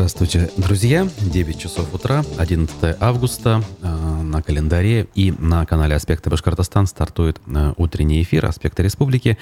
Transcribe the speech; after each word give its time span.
Здравствуйте, 0.00 0.50
друзья. 0.56 1.06
9 1.20 1.58
часов 1.58 1.92
утра, 1.92 2.24
11 2.38 2.96
августа. 3.00 3.62
Э, 3.82 4.22
на 4.22 4.40
календаре 4.40 5.06
и 5.14 5.30
на 5.30 5.66
канале 5.66 5.94
«Аспекты 5.94 6.30
Башкортостан» 6.30 6.86
стартует 6.86 7.38
э, 7.46 7.74
утренний 7.76 8.22
эфир 8.22 8.46
«Аспекты 8.46 8.82
Республики». 8.82 9.36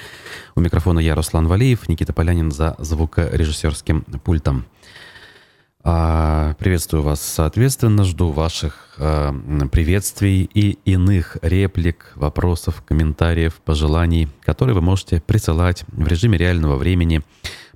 У 0.57 0.61
микрофона 0.61 0.99
я, 0.99 1.15
Руслан 1.15 1.47
Валиев, 1.47 1.89
Никита 1.89 2.13
Полянин 2.13 2.51
за 2.51 2.75
звукорежиссерским 2.81 4.03
пультом. 4.25 4.65
А, 5.85 6.55
приветствую 6.55 7.05
вас, 7.05 7.23
соответственно, 7.23 8.03
жду 8.03 8.33
ваших 8.33 8.97
э, 8.99 9.33
приветствий 9.71 10.51
и 10.53 10.81
иных 10.85 11.37
реплик, 11.41 12.11
вопросов, 12.17 12.83
комментариев, 12.85 13.61
пожеланий, 13.65 14.27
которые 14.43 14.75
вы 14.75 14.81
можете 14.81 15.23
присылать 15.25 15.85
в 15.87 16.09
режиме 16.09 16.37
реального 16.37 16.75
времени– 16.75 17.23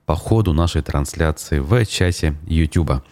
по 0.07 0.15
ходу 0.15 0.53
нашей 0.53 0.83
трансляции 0.83 1.59
в 1.59 1.85
чате 1.87 2.35
YouTube. 2.47 3.03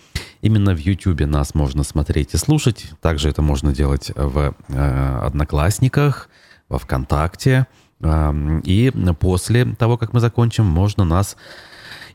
Именно 0.43 0.75
в 0.75 0.79
YouTube 0.79 1.21
нас 1.27 1.55
можно 1.55 1.83
смотреть 1.83 2.35
и 2.35 2.37
слушать. 2.37 2.87
Также 3.01 3.29
это 3.29 3.43
можно 3.43 3.75
делать 3.75 4.11
в 4.15 4.55
э, 4.69 5.19
Одноклассниках, 5.23 6.29
во 6.69 6.79
ВКонтакте. 6.79 7.67
Э, 8.01 8.61
и 8.65 8.93
после 9.19 9.67
того, 9.75 9.98
как 9.98 10.12
мы 10.12 10.21
закончим, 10.21 10.65
можно 10.65 11.05
нас 11.05 11.37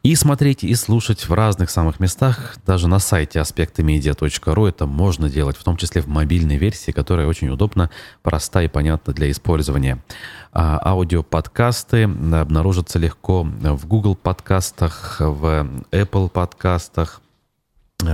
и 0.05 0.13
смотреть, 0.13 0.63
и 0.63 0.75
слушать 0.75 1.27
в 1.27 1.33
разных 1.33 1.71
самых 1.71 1.99
местах. 1.99 2.57
Даже 2.67 2.87
на 2.87 2.99
сайте 2.99 3.39
аспектымедиа.ру 3.39 4.67
это 4.67 4.85
можно 4.85 5.29
делать, 5.29 5.57
в 5.57 5.63
том 5.63 5.77
числе 5.77 5.99
в 5.99 6.07
мобильной 6.07 6.57
версии, 6.57 6.91
которая 6.91 7.25
очень 7.25 7.49
удобна, 7.49 7.89
проста 8.21 8.61
и 8.61 8.67
понятна 8.67 9.13
для 9.13 9.31
использования. 9.31 10.03
А 10.53 10.79
аудиоподкасты 10.91 12.03
обнаружатся 12.03 12.99
легко 12.99 13.41
в 13.41 13.87
Google 13.87 14.15
подкастах, 14.15 15.15
в 15.19 15.67
Apple 15.89 16.29
подкастах, 16.29 17.21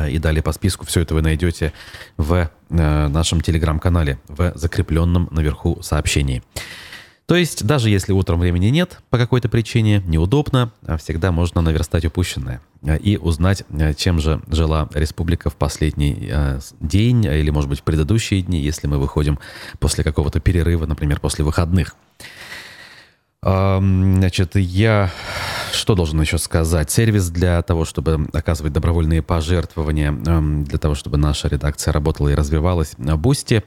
и 0.09 0.17
далее 0.17 0.41
по 0.41 0.53
списку 0.53 0.85
все 0.85 1.01
это 1.01 1.13
вы 1.13 1.21
найдете 1.21 1.73
в 2.15 2.33
э, 2.69 3.07
нашем 3.09 3.41
телеграм-канале 3.41 4.17
в 4.29 4.53
закрепленном 4.55 5.27
наверху 5.31 5.81
сообщении. 5.81 6.41
То 7.31 7.37
есть, 7.37 7.65
даже 7.65 7.89
если 7.89 8.11
утром 8.11 8.41
времени 8.41 8.65
нет 8.65 8.99
по 9.09 9.17
какой-то 9.17 9.47
причине, 9.47 10.03
неудобно, 10.05 10.73
а 10.85 10.97
всегда 10.97 11.31
можно 11.31 11.61
наверстать 11.61 12.03
упущенное 12.03 12.59
и 12.83 13.15
узнать, 13.15 13.63
э, 13.69 13.93
чем 13.93 14.19
же 14.19 14.41
жила 14.49 14.89
республика 14.93 15.49
в 15.49 15.55
последний 15.55 16.27
э, 16.29 16.59
день 16.81 17.23
или, 17.23 17.49
может 17.49 17.69
быть, 17.69 17.79
в 17.79 17.83
предыдущие 17.83 18.41
дни, 18.41 18.59
если 18.59 18.87
мы 18.87 18.97
выходим 18.97 19.39
после 19.79 20.03
какого-то 20.03 20.41
перерыва, 20.41 20.85
например, 20.85 21.21
после 21.21 21.45
выходных. 21.45 21.95
Значит, 23.41 24.57
я 24.57 25.09
что 25.71 25.95
должен 25.95 26.19
еще 26.19 26.37
сказать? 26.37 26.91
Сервис 26.91 27.29
для 27.29 27.61
того, 27.61 27.85
чтобы 27.85 28.27
оказывать 28.33 28.73
добровольные 28.73 29.21
пожертвования, 29.21 30.11
для 30.11 30.77
того, 30.77 30.95
чтобы 30.95 31.17
наша 31.17 31.47
редакция 31.47 31.93
работала 31.93 32.27
и 32.27 32.35
развивалась. 32.35 32.93
Boosty. 32.97 33.63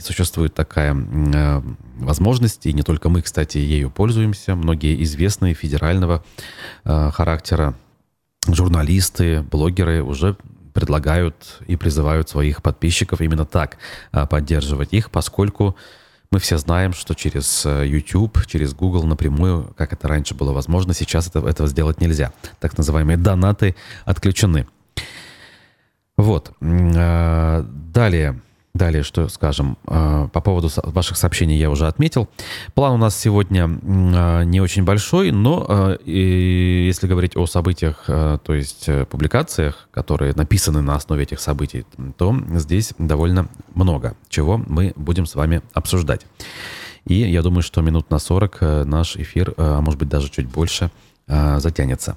Существует 0.00 0.54
такая 0.54 0.94
а, 0.94 1.62
возможность, 1.98 2.64
и 2.64 2.72
не 2.72 2.82
только 2.82 3.10
мы, 3.10 3.20
кстати, 3.20 3.58
ею 3.58 3.90
пользуемся. 3.90 4.54
Многие 4.54 5.02
известные 5.02 5.52
федерального 5.52 6.24
а, 6.82 7.10
характера 7.10 7.74
журналисты, 8.46 9.42
блогеры 9.42 10.02
уже 10.02 10.36
предлагают 10.72 11.60
и 11.66 11.76
призывают 11.76 12.30
своих 12.30 12.62
подписчиков 12.62 13.20
именно 13.20 13.44
так 13.44 13.76
поддерживать 14.28 14.92
их, 14.92 15.10
поскольку 15.10 15.76
мы 16.30 16.40
все 16.40 16.58
знаем, 16.58 16.94
что 16.94 17.14
через 17.14 17.64
YouTube, 17.64 18.44
через 18.46 18.74
Google 18.74 19.04
напрямую, 19.04 19.72
как 19.76 19.92
это 19.92 20.08
раньше 20.08 20.34
было 20.34 20.52
возможно, 20.52 20.92
сейчас 20.94 21.28
это, 21.28 21.46
этого 21.46 21.68
сделать 21.68 22.00
нельзя. 22.00 22.32
Так 22.60 22.76
называемые 22.76 23.16
донаты 23.16 23.76
отключены. 24.04 24.66
Вот. 26.16 26.52
Далее. 26.60 28.40
Далее, 28.74 29.04
что 29.04 29.28
скажем, 29.28 29.78
э, 29.86 30.28
по 30.32 30.40
поводу 30.40 30.68
ваших 30.82 31.16
сообщений 31.16 31.56
я 31.56 31.70
уже 31.70 31.86
отметил. 31.86 32.28
План 32.74 32.94
у 32.94 32.96
нас 32.96 33.16
сегодня 33.16 33.66
э, 33.68 34.42
не 34.44 34.60
очень 34.60 34.82
большой, 34.82 35.30
но 35.30 35.64
э, 35.68 35.98
если 36.04 37.06
говорить 37.06 37.36
о 37.36 37.46
событиях, 37.46 38.02
то 38.06 38.40
есть 38.48 38.88
публикациях, 39.10 39.88
которые 39.92 40.34
написаны 40.34 40.82
на 40.82 40.96
основе 40.96 41.22
этих 41.22 41.38
событий, 41.38 41.86
то 42.16 42.36
здесь 42.54 42.94
довольно 42.98 43.46
много 43.74 44.16
чего 44.28 44.58
мы 44.58 44.92
будем 44.96 45.26
с 45.26 45.36
вами 45.36 45.62
обсуждать. 45.72 46.26
И 47.06 47.14
я 47.14 47.42
думаю, 47.42 47.62
что 47.62 47.80
минут 47.80 48.10
на 48.10 48.18
40 48.18 48.86
наш 48.86 49.16
эфир, 49.16 49.54
а 49.56 49.82
может 49.82 50.00
быть 50.00 50.08
даже 50.08 50.30
чуть 50.30 50.46
больше, 50.48 50.90
затянется. 51.28 52.16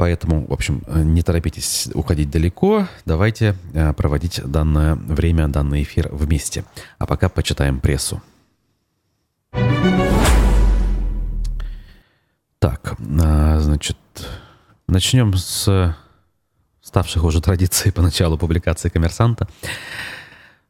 Поэтому, 0.00 0.46
в 0.46 0.52
общем, 0.54 0.82
не 0.88 1.22
торопитесь 1.22 1.90
уходить 1.92 2.30
далеко. 2.30 2.86
Давайте 3.04 3.54
э, 3.74 3.92
проводить 3.92 4.40
данное 4.42 4.94
время, 4.94 5.46
данный 5.48 5.82
эфир 5.82 6.08
вместе. 6.10 6.64
А 6.96 7.04
пока 7.04 7.28
почитаем 7.28 7.80
прессу. 7.80 8.22
Так, 12.58 12.94
э, 12.98 13.58
значит, 13.60 13.98
начнем 14.88 15.34
с 15.34 15.94
ставших 16.80 17.22
уже 17.22 17.42
традицией 17.42 17.92
по 17.92 18.00
началу 18.00 18.38
публикации 18.38 18.88
«Коммерсанта». 18.88 19.48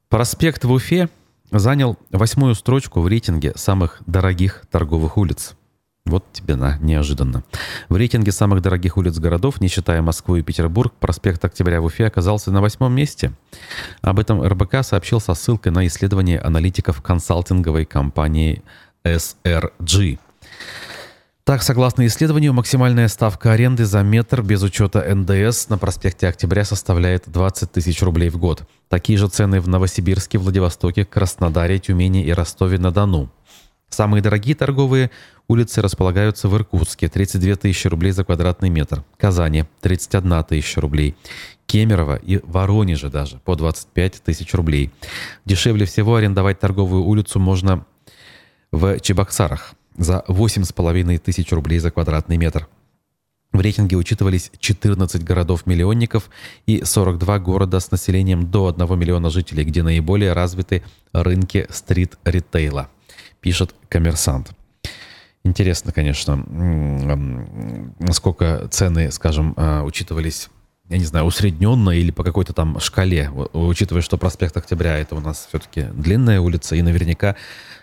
Проспект 0.08 0.64
в 0.64 0.72
Уфе 0.72 1.08
занял 1.52 1.97
восьмую 2.10 2.56
строчку 2.56 3.00
в 3.00 3.06
рейтинге 3.06 3.52
самых 3.54 4.02
дорогих 4.06 4.64
торговых 4.72 5.16
улиц– 5.16 5.54
вот 6.06 6.24
тебе 6.32 6.56
на, 6.56 6.76
неожиданно. 6.78 7.44
В 7.88 7.96
рейтинге 7.96 8.32
самых 8.32 8.62
дорогих 8.62 8.96
улиц 8.96 9.18
городов, 9.18 9.60
не 9.60 9.68
считая 9.68 10.02
Москву 10.02 10.36
и 10.36 10.42
Петербург, 10.42 10.92
проспект 10.98 11.44
Октября 11.44 11.80
в 11.80 11.84
Уфе 11.84 12.06
оказался 12.06 12.50
на 12.50 12.60
восьмом 12.60 12.92
месте. 12.92 13.32
Об 14.02 14.18
этом 14.18 14.42
РБК 14.42 14.82
сообщил 14.82 15.20
со 15.20 15.34
ссылкой 15.34 15.72
на 15.72 15.86
исследование 15.86 16.40
аналитиков 16.40 17.00
консалтинговой 17.00 17.84
компании 17.84 18.62
SRG. 19.04 20.18
Так, 21.44 21.62
согласно 21.62 22.06
исследованию, 22.06 22.52
максимальная 22.52 23.08
ставка 23.08 23.52
аренды 23.52 23.84
за 23.84 24.02
метр 24.02 24.42
без 24.42 24.62
учета 24.62 25.04
НДС 25.14 25.68
на 25.68 25.78
проспекте 25.78 26.28
Октября 26.28 26.64
составляет 26.64 27.24
20 27.26 27.72
тысяч 27.72 28.02
рублей 28.02 28.30
в 28.30 28.36
год. 28.36 28.62
Такие 28.88 29.18
же 29.18 29.28
цены 29.28 29.60
в 29.60 29.68
Новосибирске, 29.68 30.38
Владивостоке, 30.38 31.04
Краснодаре, 31.04 31.78
Тюмени 31.78 32.24
и 32.24 32.32
Ростове-на-Дону. 32.32 33.30
Самые 33.90 34.22
дорогие 34.22 34.54
торговые 34.54 35.10
улицы 35.48 35.82
располагаются 35.82 36.48
в 36.48 36.56
Иркутске– 36.56 37.08
32 37.10 37.56
тысячи 37.56 37.88
рублей 37.88 38.12
за 38.12 38.24
квадратный 38.24 38.70
метр, 38.70 39.04
Казани– 39.18 39.64
31 39.80 40.44
тысяча 40.44 40.80
рублей, 40.80 41.16
Кемерово 41.66 42.14
и 42.14 42.40
Воронеже 42.44 43.10
даже 43.10 43.38
по 43.38 43.56
25 43.56 44.22
тысяч 44.22 44.54
рублей. 44.54 44.92
Дешевле 45.44 45.86
всего 45.86 46.14
арендовать 46.14 46.60
торговую 46.60 47.02
улицу 47.02 47.40
можно 47.40 47.84
в 48.70 49.00
Чебоксарах 49.00 49.74
за 49.96 50.24
8,5 50.28 51.18
тысяч 51.18 51.50
рублей 51.50 51.80
за 51.80 51.90
квадратный 51.90 52.36
метр. 52.36 52.68
В 53.52 53.60
рейтинге 53.60 53.96
учитывались 53.96 54.52
14 54.60 55.24
городов-миллионников 55.24 56.30
и 56.66 56.84
42 56.84 57.40
города 57.40 57.80
с 57.80 57.90
населением 57.90 58.48
до 58.48 58.68
1 58.68 58.96
миллиона 58.96 59.30
жителей, 59.30 59.64
где 59.64 59.82
наиболее 59.82 60.32
развиты 60.32 60.84
рынки 61.12 61.66
стрит-ритейла– 61.68 62.88
пишет 63.40 63.74
коммерсант. 63.88 64.52
Интересно, 65.42 65.90
конечно, 65.92 66.36
насколько 67.98 68.68
цены, 68.68 69.10
скажем, 69.10 69.54
а, 69.56 69.82
учитывались, 69.84 70.50
я 70.90 70.98
не 70.98 71.04
знаю, 71.04 71.24
усредненно 71.24 71.90
или 71.90 72.10
по 72.10 72.22
какой-то 72.22 72.52
там 72.52 72.78
шкале, 72.78 73.30
учитывая, 73.30 74.02
что 74.02 74.18
проспект 74.18 74.56
Октября 74.56 74.98
это 74.98 75.14
у 75.14 75.20
нас 75.20 75.46
все-таки 75.48 75.82
длинная 75.94 76.40
улица, 76.40 76.76
и 76.76 76.82
наверняка 76.82 77.36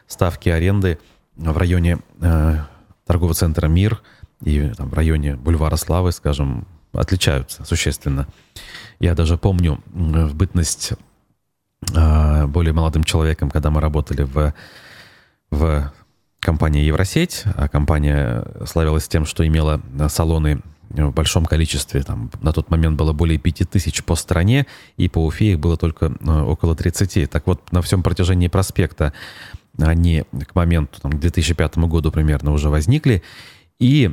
ставки 0.05 0.49
аренды 0.49 0.99
в 1.35 1.57
районе 1.57 1.97
э, 2.21 2.57
торгового 3.07 3.33
центра 3.33 3.67
«Мир» 3.67 4.03
и 4.43 4.69
там, 4.77 4.89
в 4.89 4.93
районе 4.93 5.35
бульвара 5.35 5.77
Славы, 5.77 6.11
скажем, 6.11 6.67
отличаются 6.93 7.65
существенно. 7.65 8.27
Я 8.99 9.15
даже 9.15 9.37
помню 9.37 9.81
в 9.87 10.35
бытность 10.35 10.93
э, 11.93 12.45
более 12.45 12.73
молодым 12.73 13.03
человеком, 13.03 13.49
когда 13.49 13.71
мы 13.71 13.81
работали 13.81 14.21
в 14.21 14.53
в 15.51 15.91
компании 16.39 16.83
Евросеть. 16.83 17.43
А 17.55 17.67
компания 17.67 18.45
славилась 18.65 19.07
тем, 19.07 19.25
что 19.25 19.45
имела 19.45 19.81
салоны 20.09 20.61
в 20.89 21.11
большом 21.11 21.45
количестве. 21.45 22.03
Там, 22.03 22.31
на 22.41 22.53
тот 22.53 22.69
момент 22.69 22.97
было 22.97 23.13
более 23.13 23.37
5000 23.37 24.03
по 24.03 24.15
стране, 24.15 24.65
и 24.95 25.09
по 25.09 25.25
Уфе 25.25 25.51
их 25.51 25.59
было 25.59 25.77
только 25.77 26.05
э, 26.19 26.41
около 26.41 26.75
30. 26.75 27.29
Так 27.29 27.47
вот, 27.47 27.71
на 27.71 27.81
всем 27.81 28.03
протяжении 28.03 28.47
проспекта 28.47 29.13
они 29.79 30.23
к 30.47 30.55
моменту, 30.55 31.01
там, 31.01 31.11
к 31.11 31.19
2005 31.19 31.77
году 31.79 32.11
примерно 32.11 32.51
уже 32.51 32.69
возникли, 32.69 33.21
и 33.79 34.11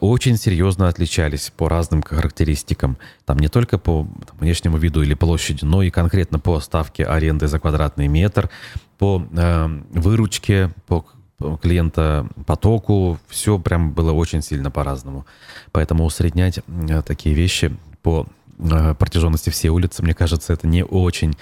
очень 0.00 0.36
серьезно 0.36 0.88
отличались 0.88 1.52
по 1.56 1.68
разным 1.68 2.02
характеристикам. 2.02 2.96
Там 3.24 3.38
не 3.38 3.48
только 3.48 3.78
по 3.78 4.08
там, 4.26 4.38
внешнему 4.38 4.76
виду 4.76 5.02
или 5.02 5.14
площади, 5.14 5.64
но 5.64 5.82
и 5.82 5.90
конкретно 5.90 6.40
по 6.40 6.58
ставке 6.60 7.04
аренды 7.04 7.46
за 7.46 7.60
квадратный 7.60 8.08
метр, 8.08 8.50
по 8.98 9.24
э, 9.30 9.68
выручке, 9.90 10.70
по 10.86 11.06
клиента 11.62 12.26
потоку, 12.46 13.18
все 13.28 13.58
прям 13.58 13.92
было 13.92 14.12
очень 14.12 14.42
сильно 14.42 14.70
по-разному. 14.70 15.26
Поэтому 15.70 16.04
усреднять 16.04 16.58
э, 16.66 17.02
такие 17.02 17.36
вещи 17.36 17.76
по 18.02 18.26
э, 18.58 18.94
протяженности 18.94 19.50
всей 19.50 19.68
улицы, 19.68 20.02
мне 20.02 20.14
кажется, 20.14 20.52
это 20.52 20.66
не 20.66 20.84
очень 20.84 21.34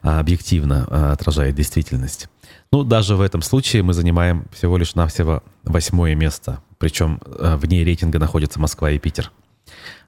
объективно 0.00 1.12
отражает 1.12 1.54
действительность. 1.54 2.28
Ну, 2.72 2.82
даже 2.82 3.14
в 3.14 3.20
этом 3.20 3.40
случае 3.40 3.82
мы 3.82 3.92
занимаем 3.92 4.46
всего 4.50 4.76
лишь 4.76 4.94
навсего 4.94 5.44
восьмое 5.62 6.16
место. 6.16 6.60
Причем 6.82 7.20
вне 7.24 7.84
рейтинга 7.84 8.18
находятся 8.18 8.58
Москва 8.58 8.90
и 8.90 8.98
Питер. 8.98 9.30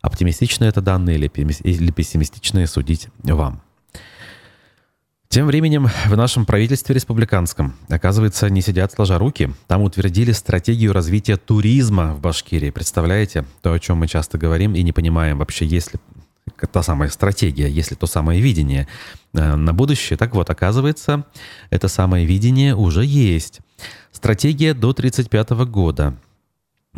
Оптимистичные 0.03 0.71
это 0.71 0.81
данные 0.81 1.17
или 1.17 1.29
пессимистичные 1.29 2.67
судить 2.67 3.11
вам. 3.23 3.63
Тем 5.29 5.47
временем 5.47 5.89
в 6.07 6.17
нашем 6.17 6.45
правительстве 6.45 6.97
республиканском, 6.97 7.77
оказывается, 7.89 8.51
не 8.51 8.61
сидят 8.61 8.91
сложа 8.91 9.19
руки. 9.19 9.53
Там 9.69 9.83
утвердили 9.83 10.33
стратегию 10.33 10.93
развития 10.93 11.37
туризма 11.37 12.13
в 12.13 12.21
Башкирии. 12.21 12.71
Представляете? 12.71 13.45
То, 13.63 13.73
о 13.73 13.79
чем 13.79 13.99
мы 13.99 14.09
часто 14.09 14.37
говорим 14.37 14.75
и 14.75 14.83
не 14.83 14.91
понимаем 14.91 15.39
вообще, 15.39 15.67
есть 15.67 15.95
ли 15.95 16.01
та 16.73 16.83
самая 16.83 17.09
стратегия, 17.09 17.69
есть 17.69 17.93
ли 17.93 17.97
то 17.97 18.07
самое 18.07 18.41
видение 18.41 18.89
э, 19.33 19.55
на 19.55 19.73
будущее. 19.73 20.17
Так 20.17 20.35
вот, 20.35 20.51
оказывается, 20.51 21.25
это 21.71 21.87
самое 21.87 22.27
видение 22.27 22.75
уже 22.75 23.05
есть. 23.05 23.61
Стратегия 24.11 24.75
до 24.75 24.91
1935 24.91 25.51
года. 25.69 26.17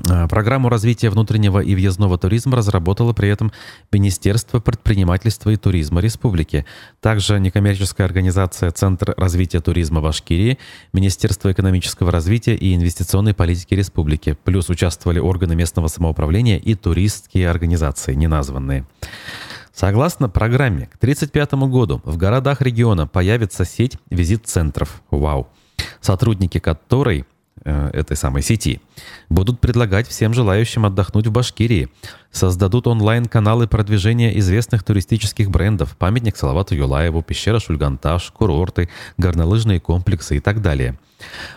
А, 0.09 0.29
программу 0.29 0.69
развития 0.69 1.09
внутреннего 1.09 1.61
и 1.61 1.75
въездного 1.75 2.19
туризма 2.19 2.57
разработало 2.57 3.13
при 3.13 3.29
этом 3.31 3.51
Министерство 3.91 4.61
предпринимательства 4.61 5.51
и 5.51 5.57
туризма 5.57 6.01
Республики. 6.01 6.67
Также 7.01 7.41
некоммерческая 7.41 8.07
организация 8.07 8.71
Центр 8.71 9.15
развития 9.17 9.61
туризма 9.61 10.03
Башкирии, 10.03 10.59
Министерство 10.93 11.51
экономического 11.51 12.11
развития 12.11 12.55
и 12.55 12.75
инвестиционной 12.75 13.35
политики 13.35 13.75
Республики. 13.75 14.37
Плюс 14.45 14.69
участвовали 14.69 15.19
органы 15.19 15.55
местного 15.57 15.89
самоуправления 15.89 16.59
и 16.59 16.75
туристские 16.75 17.49
организации, 17.49 18.15
неназванные. 18.15 18.87
Согласно 19.73 20.29
программе, 20.29 20.87
к 20.87 20.97
1935 20.97 21.53
году 21.71 22.01
в 22.05 22.17
городах 22.17 22.63
региона 22.63 23.07
появится 23.07 23.65
сеть 23.65 23.99
визит-центров. 24.11 25.03
Вау! 25.11 25.49
Сотрудники 26.01 26.59
которой 26.59 27.27
Э, 27.36 27.36
этой 27.67 28.17
самой 28.17 28.43
сети, 28.43 28.81
будут 29.29 29.61
предлагать 29.61 30.09
всем 30.09 30.33
желающим 30.35 30.87
отдохнуть 30.87 31.27
в 31.27 31.33
Башкирии, 31.33 31.89
создадут 32.31 32.87
онлайн-каналы 32.87 33.67
продвижения 33.67 34.39
известных 34.39 34.85
туристических 34.85 35.51
брендов, 35.51 35.97
памятник 35.97 36.37
Салавату 36.37 36.75
Юлаеву, 36.75 37.23
пещера 37.23 37.59
Шульганташ, 37.59 38.31
курорты, 38.31 38.89
горнолыжные 39.17 39.81
комплексы 39.81 40.37
и 40.37 40.41
так 40.41 40.63
далее. 40.63 40.99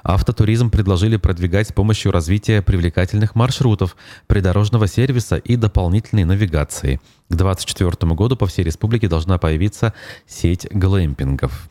Автотуризм 0.03 0.69
предложили 0.69 1.17
продвигать 1.17 1.69
с 1.69 1.73
помощью 1.73 2.11
развития 2.11 2.61
привлекательных 2.61 3.35
маршрутов, 3.35 3.95
придорожного 4.27 4.88
сервиса 4.88 5.35
и 5.35 5.56
дополнительной 5.57 6.23
навигации. 6.23 7.01
К 7.29 7.35
2024 7.35 8.13
году 8.13 8.38
по 8.38 8.47
всей 8.47 8.63
республике 8.63 9.07
должна 9.07 9.38
появиться 9.38 9.94
сеть 10.25 10.67
глэмпингов. 10.71 11.69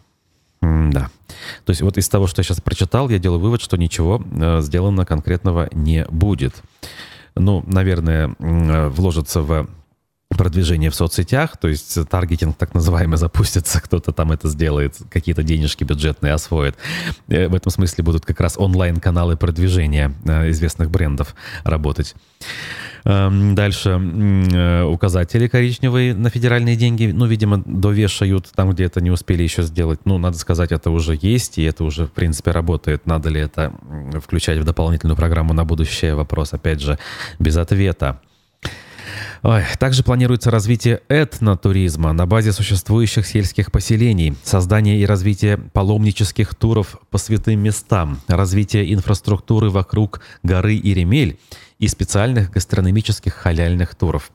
Да. 0.60 1.10
То 1.64 1.70
есть 1.70 1.82
вот 1.82 1.98
из 1.98 2.08
того, 2.08 2.26
что 2.26 2.40
я 2.40 2.44
сейчас 2.44 2.60
прочитал, 2.60 3.08
я 3.08 3.18
делаю 3.18 3.40
вывод, 3.40 3.60
что 3.60 3.76
ничего 3.76 4.22
э, 4.30 4.60
сделано 4.60 5.04
конкретного 5.04 5.68
не 5.72 6.04
будет. 6.06 6.62
Ну, 7.34 7.62
наверное, 7.66 8.34
э, 8.38 8.88
вложится 8.88 9.42
в 9.42 9.68
продвижение 10.38 10.88
в 10.88 10.94
соцсетях, 10.94 11.58
то 11.58 11.68
есть 11.68 11.98
таргетинг 12.08 12.56
так 12.56 12.72
называемый 12.72 13.18
запустится, 13.18 13.80
кто-то 13.82 14.12
там 14.12 14.32
это 14.32 14.48
сделает, 14.48 14.96
какие-то 15.10 15.42
денежки 15.42 15.84
бюджетные 15.84 16.32
освоит. 16.32 16.76
Э, 17.28 17.48
в 17.48 17.54
этом 17.54 17.70
смысле 17.70 18.04
будут 18.04 18.24
как 18.24 18.40
раз 18.40 18.56
онлайн-каналы 18.56 19.36
продвижения 19.36 20.14
э, 20.24 20.50
известных 20.50 20.90
брендов 20.90 21.34
работать. 21.64 22.14
Эм, 23.04 23.54
дальше 23.54 23.90
э, 23.90 24.82
указатели 24.84 25.48
коричневые 25.48 26.14
на 26.14 26.30
федеральные 26.30 26.76
деньги, 26.76 27.10
ну, 27.12 27.26
видимо, 27.26 27.62
довешают 27.64 28.50
там, 28.54 28.70
где 28.70 28.84
это 28.84 29.00
не 29.00 29.10
успели 29.10 29.42
еще 29.42 29.62
сделать. 29.62 30.00
Ну, 30.04 30.18
надо 30.18 30.38
сказать, 30.38 30.72
это 30.72 30.90
уже 30.90 31.18
есть, 31.20 31.58
и 31.58 31.64
это 31.64 31.84
уже, 31.84 32.06
в 32.06 32.12
принципе, 32.12 32.52
работает. 32.52 33.06
Надо 33.06 33.28
ли 33.28 33.40
это 33.40 33.72
включать 34.22 34.58
в 34.58 34.64
дополнительную 34.64 35.16
программу 35.16 35.52
на 35.52 35.64
будущее? 35.64 36.14
Вопрос, 36.14 36.52
опять 36.52 36.80
же, 36.80 36.98
без 37.38 37.56
ответа. 37.56 38.20
Ой, 39.42 39.62
также 39.78 40.02
планируется 40.02 40.50
развитие 40.50 41.00
этнотуризма 41.08 42.12
на 42.12 42.26
базе 42.26 42.52
существующих 42.52 43.24
сельских 43.24 43.70
поселений, 43.70 44.34
создание 44.42 44.98
и 44.98 45.06
развитие 45.06 45.58
паломнических 45.58 46.56
туров 46.56 46.96
по 47.10 47.18
святым 47.18 47.60
местам, 47.60 48.20
развитие 48.26 48.92
инфраструктуры 48.92 49.70
вокруг 49.70 50.22
горы 50.42 50.74
Иремель 50.74 51.38
и 51.78 51.86
специальных 51.86 52.50
гастрономических 52.50 53.32
халяльных 53.32 53.94
туров. 53.94 54.32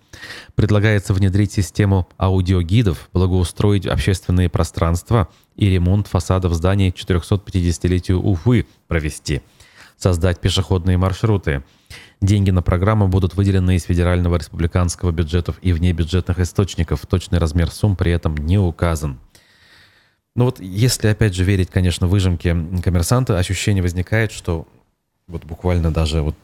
Предлагается 0.55 1.13
внедрить 1.13 1.51
систему 1.51 2.07
аудиогидов, 2.17 3.09
благоустроить 3.11 3.85
общественные 3.85 4.47
пространства 4.47 5.27
и 5.57 5.69
ремонт 5.69 6.07
фасадов 6.07 6.53
зданий 6.53 6.91
450-летию 6.91 8.21
Уфы 8.21 8.65
провести, 8.88 9.41
создать 9.97 10.39
пешеходные 10.39 10.97
маршруты, 10.97 11.63
Деньги 12.24 12.52
на 12.52 12.62
программу 12.62 13.10
будут 13.10 13.36
выделены 13.36 13.75
из 13.75 13.84
федерального 13.84 14.38
республиканского 14.38 15.12
бюджетов 15.12 15.58
и 15.62 15.74
внебюджетных 15.74 16.40
источников. 16.40 17.06
Точный 17.06 17.38
размер 17.38 17.70
сумм 17.70 17.98
при 17.98 18.14
этом 18.14 18.38
не 18.38 18.58
указан. 18.58 19.20
Ну 20.34 20.46
вот 20.46 20.62
если, 20.62 21.10
опять 21.10 21.36
же, 21.36 21.44
верить, 21.44 21.70
конечно, 21.70 22.08
выжимке 22.08 22.56
коммерсанта, 22.81 23.38
ощущение 23.38 23.84
возникает, 23.84 24.31
что 24.31 24.66
вот 25.28 25.44
буквально 25.44 25.92
даже 25.92 26.22
вот 26.22 26.36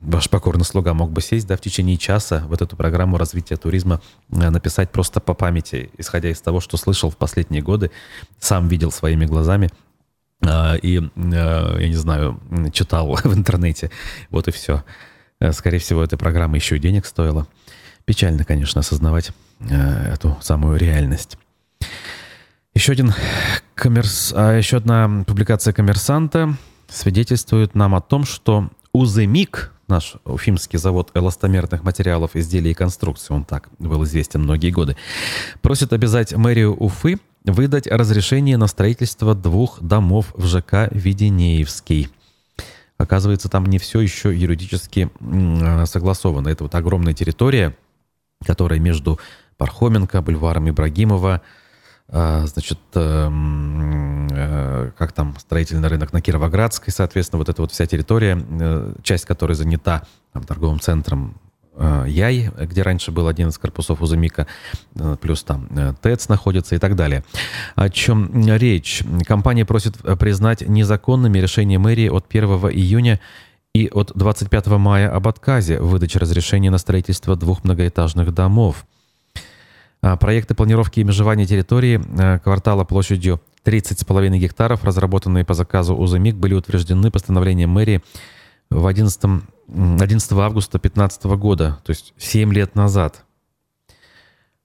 ваш 0.00 0.30
покорный 0.30 0.64
слуга 0.64 0.94
мог 0.94 1.10
бы 1.10 1.20
сесть, 1.20 1.48
да, 1.48 1.56
в 1.56 1.60
течение 1.60 1.96
часа 1.96 2.44
вот 2.46 2.62
эту 2.62 2.76
программу 2.76 3.18
развития 3.18 3.56
туризма 3.56 4.00
э, 4.30 4.50
написать 4.50 4.92
просто 4.92 5.18
по 5.18 5.34
памяти, 5.34 5.90
исходя 5.98 6.30
из 6.30 6.40
того, 6.40 6.60
что 6.60 6.76
слышал 6.76 7.10
в 7.10 7.16
последние 7.16 7.60
годы, 7.60 7.90
сам 8.38 8.68
видел 8.68 8.92
своими 8.92 9.26
глазами 9.26 9.68
э, 10.42 10.78
и, 10.78 10.98
э, 11.00 11.76
я 11.80 11.88
не 11.88 11.96
знаю, 11.96 12.40
читал 12.72 13.16
в 13.24 13.34
интернете. 13.34 13.90
Вот 14.30 14.46
и 14.46 14.52
все. 14.52 14.84
Э, 15.44 15.52
скорее 15.52 15.78
всего, 15.78 16.02
эта 16.02 16.16
программа 16.16 16.56
еще 16.56 16.76
и 16.76 16.80
денег 16.80 17.04
стоила. 17.04 17.46
Печально, 18.06 18.44
конечно, 18.44 18.80
осознавать 18.80 19.32
э, 19.60 20.12
эту 20.14 20.36
самую 20.40 20.78
реальность. 20.78 21.38
Еще, 22.72 22.92
один 22.92 23.12
коммерс... 23.74 24.32
а 24.34 24.56
еще 24.56 24.78
одна 24.78 25.24
публикация 25.26 25.72
коммерсанта 25.72 26.56
свидетельствует 26.88 27.74
нам 27.74 27.94
о 27.94 28.00
том, 28.00 28.24
что 28.24 28.70
Уземик, 28.92 29.72
наш 29.86 30.14
уфимский 30.24 30.78
завод 30.78 31.10
эластомерных 31.14 31.82
материалов, 31.82 32.30
изделий 32.34 32.70
и 32.70 32.74
конструкций, 32.74 33.36
он 33.36 33.44
так 33.44 33.68
был 33.78 34.02
известен 34.04 34.42
многие 34.42 34.70
годы, 34.70 34.96
просит 35.60 35.92
обязать 35.92 36.32
мэрию 36.34 36.74
Уфы 36.74 37.18
выдать 37.44 37.86
разрешение 37.86 38.56
на 38.56 38.66
строительство 38.66 39.34
двух 39.34 39.82
домов 39.82 40.32
в 40.34 40.46
ЖК 40.46 40.88
Веденеевский– 40.90 42.08
Оказывается, 43.04 43.48
там 43.48 43.66
не 43.66 43.78
все 43.78 44.00
еще 44.00 44.34
юридически 44.34 45.10
а, 45.20 45.86
согласовано. 45.86 46.48
Это 46.48 46.64
вот 46.64 46.74
огромная 46.74 47.12
территория, 47.14 47.76
которая 48.44 48.80
между 48.80 49.20
Пархоменко, 49.56 50.20
бульваром 50.22 50.68
Ибрагимова, 50.68 51.42
а, 52.08 52.46
значит, 52.46 52.80
э, 52.94 54.90
как 54.98 55.12
там, 55.12 55.36
строительный 55.38 55.88
рынок 55.88 56.12
на 56.12 56.20
Кировоградской, 56.20 56.92
соответственно, 56.92 57.38
вот 57.38 57.48
эта 57.48 57.62
вот 57.62 57.72
вся 57.72 57.86
территория, 57.86 58.38
э, 58.38 58.94
часть 59.02 59.24
которой 59.24 59.54
занята 59.54 60.02
там, 60.32 60.44
торговым 60.44 60.80
центром 60.80 61.36
Э, 61.36 61.43
Яй, 61.76 62.50
где 62.56 62.82
раньше 62.82 63.10
был 63.10 63.26
один 63.26 63.48
из 63.48 63.58
корпусов 63.58 64.00
Узумика, 64.00 64.46
э, 64.94 65.16
плюс 65.20 65.42
там 65.42 65.66
э, 65.70 65.92
ТЭЦ 66.00 66.28
находится 66.28 66.76
и 66.76 66.78
так 66.78 66.94
далее. 66.94 67.24
О 67.74 67.88
чем 67.88 68.30
речь? 68.56 69.02
Компания 69.26 69.64
просит 69.64 69.96
признать 70.18 70.66
незаконными 70.68 71.38
решения 71.38 71.78
мэрии 71.78 72.08
от 72.08 72.26
1 72.28 72.44
июня 72.70 73.20
и 73.74 73.88
от 73.92 74.12
25 74.14 74.66
мая 74.78 75.10
об 75.10 75.26
отказе 75.26 75.80
в 75.80 75.88
выдаче 75.88 76.20
разрешения 76.20 76.70
на 76.70 76.78
строительство 76.78 77.34
двух 77.34 77.64
многоэтажных 77.64 78.32
домов. 78.32 78.86
Проекты 80.00 80.54
планировки 80.54 81.00
и 81.00 81.04
межевания 81.04 81.46
территории 81.46 82.00
квартала 82.38 82.84
площадью 82.84 83.40
30,5 83.64 84.36
гектаров, 84.36 84.84
разработанные 84.84 85.44
по 85.44 85.54
заказу 85.54 85.96
УЗМИК, 85.96 86.36
были 86.36 86.54
утверждены 86.54 87.10
постановлением 87.10 87.70
мэрии 87.70 88.02
в 88.70 88.86
11, 88.86 89.42
11 89.68 90.32
августа 90.32 90.78
2015 90.78 91.24
года, 91.24 91.80
то 91.84 91.90
есть 91.90 92.14
7 92.18 92.52
лет 92.52 92.74
назад. 92.74 93.24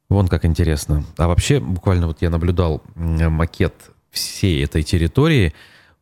Вон 0.10 0.28
как 0.28 0.46
интересно. 0.46 1.06
А 1.18 1.28
вообще, 1.28 1.60
буквально 1.60 2.08
вот 2.08 2.22
я 2.22 2.30
наблюдал 2.30 2.82
макет 2.96 3.92
всей 4.10 4.64
этой 4.64 4.84
территории. 4.84 5.54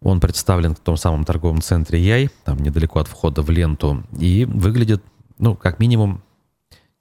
Он 0.02 0.20
представлен 0.20 0.76
в 0.76 0.80
том 0.80 0.96
самом 0.96 1.26
торговом 1.26 1.62
центре 1.62 2.00
Яй, 2.00 2.30
там 2.46 2.58
недалеко 2.60 3.00
от 3.00 3.08
входа 3.08 3.42
в 3.42 3.50
ленту, 3.50 4.04
и 4.18 4.46
выглядит, 4.46 5.04
ну, 5.40 5.56
как 5.56 5.80
минимум, 5.80 6.22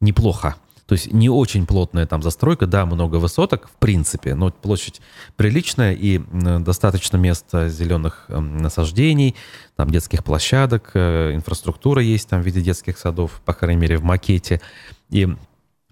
неплохо. 0.01 0.57
То 0.87 0.93
есть 0.93 1.13
не 1.13 1.29
очень 1.29 1.67
плотная 1.67 2.07
там 2.07 2.23
застройка, 2.23 2.67
да, 2.67 2.87
много 2.87 3.17
высоток, 3.17 3.69
в 3.69 3.77
принципе, 3.79 4.35
но 4.35 4.51
площадь 4.51 5.01
приличная 5.37 5.93
и 5.93 6.21
достаточно 6.61 7.17
места 7.17 7.69
зеленых 7.69 8.27
эм, 8.29 8.59
насаждений, 8.59 9.35
там 9.75 9.91
детских 9.91 10.23
площадок, 10.23 10.93
э, 10.95 11.33
инфраструктура 11.35 12.01
есть 12.01 12.29
там 12.29 12.41
в 12.41 12.47
виде 12.47 12.61
детских 12.61 12.99
садов, 12.99 13.43
по 13.45 13.53
крайней 13.53 13.81
мере, 13.81 13.97
в 13.99 14.05
макете. 14.05 14.61
И 15.11 15.29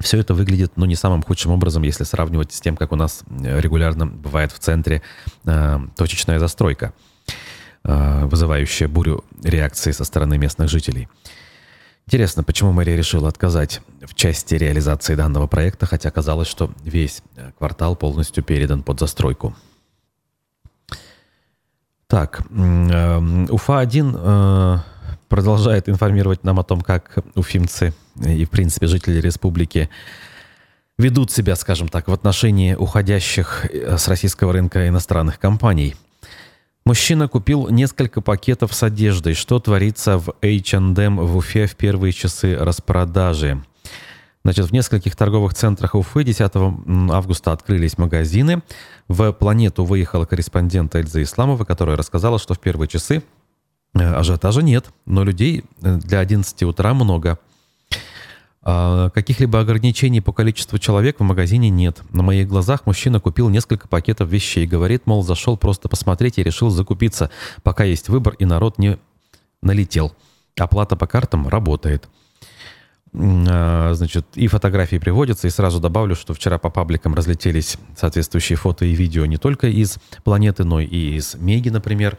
Все 0.00 0.18
это 0.18 0.34
выглядит, 0.34 0.72
ну, 0.76 0.86
не 0.86 0.96
самым 0.96 1.22
худшим 1.22 1.52
образом, 1.52 1.82
если 1.82 2.04
сравнивать 2.04 2.52
с 2.52 2.60
тем, 2.60 2.76
как 2.76 2.92
у 2.92 2.96
нас 2.96 3.24
регулярно 3.28 4.06
бывает 4.06 4.52
в 4.52 4.58
центре 4.58 5.02
э, 5.44 5.78
точечная 5.96 6.38
застройка, 6.38 6.92
э, 7.84 8.26
вызывающая 8.26 8.88
бурю 8.88 9.24
реакции 9.42 9.92
со 9.92 10.04
стороны 10.04 10.36
местных 10.38 10.68
жителей. 10.68 11.08
Интересно, 12.06 12.42
почему 12.42 12.73
мэрия 12.73 12.96
решила 12.96 13.28
отказать 13.28 13.80
в 14.02 14.14
части 14.14 14.54
реализации 14.54 15.14
данного 15.14 15.46
проекта, 15.46 15.87
хотя 15.87 16.11
оказалось, 16.11 16.49
что 16.49 16.70
весь 16.84 17.23
квартал 17.58 17.96
полностью 17.96 18.44
передан 18.44 18.82
под 18.82 19.00
застройку. 19.00 19.54
Так, 22.06 22.42
э, 22.50 23.46
Уфа-1 23.49 24.16
э, 24.16 24.78
продолжает 25.28 25.88
информировать 25.88 26.44
нам 26.44 26.61
о 26.61 26.62
том, 26.62 26.82
как 26.82 27.18
уфимцы 27.34 27.94
и, 28.25 28.44
в 28.44 28.50
принципе, 28.50 28.87
жители 28.87 29.20
республики 29.20 29.88
ведут 30.99 31.32
себя, 31.32 31.56
скажем 31.56 31.88
так, 31.88 32.08
в 32.08 32.12
отношении 32.12 32.75
уходящих 32.75 33.66
э, 33.66 33.96
с 33.96 34.06
российского 34.08 34.52
рынка 34.52 34.87
иностранных 34.87 35.38
компаний. 35.38 35.96
Мужчина 36.87 37.29
купил 37.29 37.69
несколько 37.69 38.21
пакетов 38.21 38.75
с 38.75 38.83
одеждой. 38.83 39.33
Что 39.33 39.59
творится 39.59 40.19
в 40.19 40.35
H&M 40.43 41.17
в 41.17 41.37
Уфе 41.37 41.67
в 41.67 41.76
первые 41.76 42.12
часы 42.12 42.57
распродажи? 42.57 43.64
Значит, 44.45 44.67
в 44.67 44.73
нескольких 44.73 45.17
торговых 45.17 45.55
центрах 45.55 45.95
Уфы 45.95 46.25
10 46.25 46.53
августа 47.11 47.53
открылись 47.53 47.97
магазины. 47.97 48.62
В 49.09 49.33
«Планету» 49.33 49.87
выехала 49.87 50.26
корреспондент 50.26 50.95
Эльза 50.95 51.23
Исламова, 51.23 51.64
которая 51.64 51.97
рассказала, 51.97 52.38
что 52.38 52.53
в 52.53 52.61
первые 52.61 52.87
часы 52.87 53.23
э, 53.95 54.00
ажиотажа 54.00 54.61
нет, 54.61 54.91
но 55.07 55.25
людей 55.25 55.64
э, 55.81 55.97
для 55.97 56.19
11 56.19 56.64
утра 56.64 56.93
много. 56.93 57.38
А 58.66 59.11
каких-либо 59.11 59.61
ограничений 59.61 60.23
по 60.23 60.33
количеству 60.33 60.78
человек 60.78 61.21
в 61.21 61.23
магазине 61.23 61.68
нет. 61.68 62.00
На 62.12 62.23
моих 62.23 62.49
глазах 62.49 62.87
мужчина 62.87 63.21
купил 63.21 63.50
несколько 63.50 63.88
пакетов 63.88 64.30
вещей. 64.30 64.66
Говорит, 64.66 65.02
мол, 65.06 65.23
зашел 65.23 65.59
просто 65.59 65.90
посмотреть 65.90 66.38
и 66.38 66.42
решил 66.42 66.71
закупиться, 66.71 67.30
пока 67.62 67.85
есть 67.85 68.09
выбор 68.09 68.35
и 68.38 68.47
народ 68.47 68.78
не 68.78 68.99
налетел. 69.61 70.14
Оплата 70.56 70.97
по 70.97 71.06
картам 71.06 71.47
работает. 71.47 72.09
А, 73.12 73.92
значит, 73.92 74.26
и 74.35 74.47
фотографии 74.47 74.97
приводятся, 74.97 75.47
и 75.47 75.50
сразу 75.50 75.78
добавлю, 75.78 76.16
что 76.16 76.33
вчера 76.33 76.56
по 76.56 76.71
пабликам 76.71 77.14
разлетелись 77.14 77.76
соответствующие 77.97 78.56
фото 78.56 78.87
и 78.87 78.94
видео 78.94 79.26
не 79.26 79.37
только 79.37 79.66
из 79.66 79.99
планеты, 80.25 80.64
но 80.64 80.80
и 80.80 81.16
из 81.16 81.35
Меги, 81.35 81.68
например. 81.68 82.16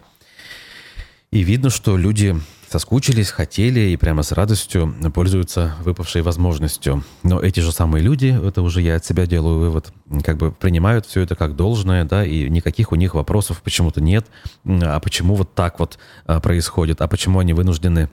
И 1.31 1.41
видно, 1.41 1.71
что 1.71 1.97
люди 1.97 2.39
соскучились, 2.75 3.31
хотели 3.31 3.79
и 3.79 3.95
прямо 3.95 4.21
с 4.21 4.33
радостью 4.33 4.93
пользуются 5.13 5.75
выпавшей 5.81 6.21
возможностью. 6.21 7.05
Но 7.23 7.39
эти 7.39 7.61
же 7.61 7.71
самые 7.71 8.03
люди, 8.03 8.37
это 8.45 8.61
уже 8.61 8.81
я 8.81 8.97
от 8.97 9.05
себя 9.05 9.25
делаю 9.25 9.59
вывод, 9.59 9.93
как 10.23 10.35
бы 10.35 10.51
принимают 10.51 11.05
все 11.05 11.21
это 11.21 11.35
как 11.35 11.55
должное, 11.55 12.03
да, 12.03 12.25
и 12.25 12.49
никаких 12.49 12.91
у 12.91 12.95
них 12.95 13.13
вопросов 13.13 13.61
почему-то 13.61 14.01
нет. 14.01 14.25
А 14.65 14.99
почему 14.99 15.35
вот 15.35 15.55
так 15.55 15.79
вот 15.79 15.97
а, 16.25 16.41
происходит? 16.41 17.01
А 17.01 17.07
почему 17.07 17.39
они 17.39 17.53
вынуждены 17.53 18.09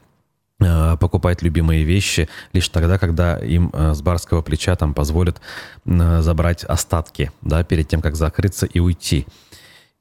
Э, 0.65 0.97
покупать 0.99 1.43
любимые 1.43 1.85
вещи 1.85 2.29
лишь 2.53 2.69
тогда, 2.69 2.99
когда 2.99 3.37
им 3.39 3.71
э, 3.73 3.95
с 3.95 4.03
барского 4.03 4.43
плеча 4.43 4.77
там 4.77 4.95
позволят 4.95 5.41
забрать 5.85 6.65
остатки, 6.65 7.33
да, 7.41 7.65
перед 7.65 7.89
тем, 7.89 8.01
как 8.01 8.15
закрыться 8.15 8.67
и 8.67 8.79
уйти. 8.79 9.27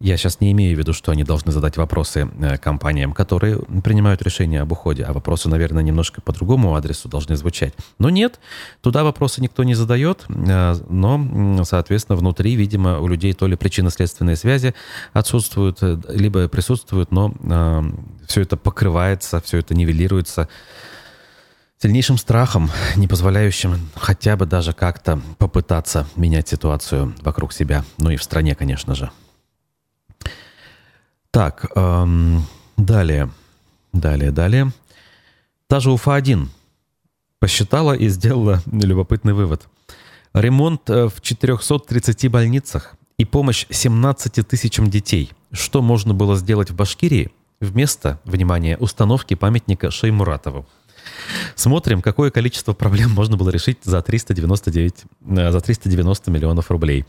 Я 0.03 0.17
сейчас 0.17 0.39
не 0.39 0.51
имею 0.51 0.75
в 0.75 0.79
виду, 0.79 0.93
что 0.93 1.12
они 1.12 1.24
должны 1.24 1.51
задать 1.51 1.77
вопросы 1.77 2.27
компаниям, 2.60 3.13
которые 3.13 3.60
принимают 3.84 4.24
решение 4.24 4.62
об 4.62 4.72
уходе, 4.72 5.03
а 5.03 5.13
вопросы, 5.13 5.48
наверное, 5.48 5.84
немножко 5.84 6.22
по 6.22 6.34
другому 6.34 6.75
адресу 6.75 7.08
должны 7.08 7.36
звучать. 7.36 7.75
Но 8.00 8.10
нет, 8.10 8.39
туда 8.81 9.03
вопросы 9.03 9.41
никто 9.41 9.63
не 9.63 9.75
задает, 9.75 10.25
но, 10.27 11.63
соответственно, 11.65 12.15
внутри, 12.15 12.55
видимо, 12.55 13.00
у 13.00 13.08
людей 13.08 13.34
то 13.34 13.46
ли 13.46 13.55
причинно-следственные 13.55 14.38
связи 14.38 14.74
отсутствуют, 15.13 15.79
либо 16.10 16.48
присутствуют, 16.48 17.12
но 17.12 17.36
все 18.25 18.41
это 18.41 18.58
покрывается, 18.58 19.39
все 19.41 19.60
это 19.60 19.75
нивелируется 19.75 20.50
сильнейшим 21.77 22.17
страхом, 22.17 22.72
не 22.96 23.08
позволяющим 23.08 23.89
хотя 23.96 24.36
бы 24.36 24.48
даже 24.48 24.74
как-то 24.74 25.22
попытаться 25.38 26.08
менять 26.15 26.48
ситуацию 26.48 27.13
вокруг 27.22 27.53
себя, 27.53 27.84
ну 28.00 28.10
и 28.10 28.17
в 28.17 28.24
стране, 28.24 28.55
конечно 28.55 28.96
же. 28.96 29.12
Так, 31.41 31.71
эм, 31.74 32.45
далее, 32.77 33.31
далее, 33.93 34.29
далее. 34.29 34.71
Же 35.71 35.91
Уфа-1 35.91 36.48
посчитала 37.39 37.93
и 37.93 38.10
сделала 38.10 38.62
любопытный 38.71 39.33
вывод. 39.33 39.67
Ремонт 40.36 40.88
э, 40.91 41.10
в 41.10 41.19
430 41.19 42.29
больницах 42.29 42.93
и 43.17 43.25
помощь 43.25 43.65
17 43.71 44.48
тысячам 44.48 44.91
детей. 44.91 45.31
Что 45.51 45.81
можно 45.81 46.13
было 46.13 46.36
сделать 46.36 46.69
в 46.69 46.75
Башкирии– 46.75 47.31
вместо, 47.60 48.19
внимание, 48.25 48.77
установки 48.77 49.36
памятника 49.36 49.91
Шеймуратову. 49.91 50.67
Смотрим, 51.55 52.01
какое 52.01 52.31
количество 52.31 52.74
проблем 52.74 53.12
можно 53.12 53.38
было 53.38 53.50
решить 53.50 53.79
за 53.84 54.01
399, 54.01 55.03
э, 55.29 55.51
за 55.51 55.62
390 55.62 56.31
миллионов 56.31 56.72
рублей. 56.72 57.05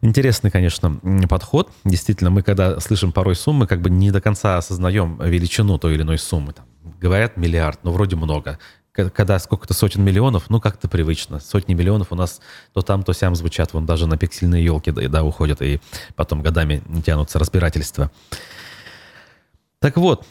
Интересный, 0.00 0.50
конечно, 0.50 0.98
подход. 1.28 1.70
Действительно, 1.84 2.30
мы 2.30 2.42
когда 2.42 2.80
слышим 2.80 3.12
порой 3.12 3.36
суммы, 3.36 3.68
как 3.68 3.80
бы 3.80 3.88
не 3.88 4.10
до 4.10 4.20
конца 4.20 4.58
осознаем 4.58 5.20
величину 5.22 5.78
той 5.78 5.94
или 5.94 6.02
иной 6.02 6.18
суммы. 6.18 6.52
Там, 6.52 6.66
говорят 7.00 7.36
миллиард, 7.36 7.84
но 7.84 7.92
вроде 7.92 8.16
много. 8.16 8.58
Когда 8.92 9.38
сколько-то 9.38 9.72
сотен 9.72 10.02
миллионов, 10.02 10.50
ну 10.50 10.60
как-то 10.60 10.88
привычно. 10.88 11.38
Сотни 11.40 11.72
миллионов 11.72 12.08
у 12.10 12.14
нас 12.14 12.40
то 12.74 12.82
там, 12.82 13.04
то 13.04 13.12
сям 13.12 13.34
звучат. 13.36 13.72
Вон 13.72 13.86
даже 13.86 14.06
на 14.06 14.18
пиксельные 14.18 14.64
елки 14.64 14.90
да, 14.90 15.08
да, 15.08 15.24
уходят, 15.24 15.62
и 15.62 15.80
потом 16.14 16.42
годами 16.42 16.82
тянутся 17.06 17.38
разбирательства. 17.38 18.10
Так 19.78 19.96
вот, 19.96 20.26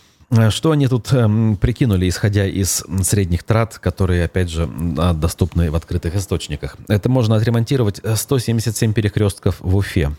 что 0.50 0.72
они 0.72 0.88
тут 0.88 1.12
э, 1.12 1.56
прикинули, 1.60 2.08
исходя 2.08 2.46
из 2.46 2.84
средних 3.04 3.44
трат, 3.44 3.78
которые, 3.80 4.26
опять 4.26 4.50
же, 4.50 4.70
а, 4.98 5.14
доступны 5.14 5.70
в 5.70 5.76
открытых 5.76 6.16
источниках? 6.16 6.78
Это 6.88 7.10
можно 7.10 7.36
отремонтировать 7.36 8.00
177 8.04 8.94
перекрестков 8.94 9.60
в 9.60 9.76
Уфе, 9.76 10.12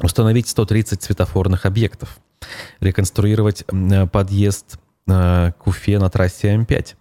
установить 0.00 0.48
130 0.48 1.02
светофорных 1.02 1.66
объектов, 1.66 2.18
реконструировать 2.80 3.64
э, 3.66 4.06
подъезд 4.06 4.78
э, 5.06 5.52
к 5.58 5.66
Уфе 5.66 5.98
на 5.98 6.08
трассе 6.08 6.54
М5, 6.54 6.94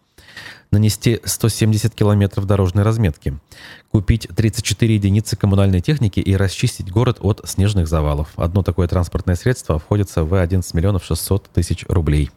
нанести 0.71 1.19
170 1.23 1.93
километров 1.95 2.45
дорожной 2.45 2.83
разметки, 2.83 3.37
купить 3.91 4.27
34 4.35 4.95
единицы 4.95 5.35
коммунальной 5.35 5.81
техники 5.81 6.19
и 6.19 6.35
расчистить 6.35 6.91
город 6.91 7.17
от 7.21 7.41
снежных 7.45 7.87
завалов. 7.87 8.29
Одно 8.35 8.63
такое 8.63 8.87
транспортное 8.87 9.35
средство 9.35 9.75
обходится 9.75 10.23
в 10.23 10.33
11 10.33 10.73
миллионов 10.73 11.03
600 11.05 11.49
тысяч 11.49 11.85
рублей. 11.87 12.29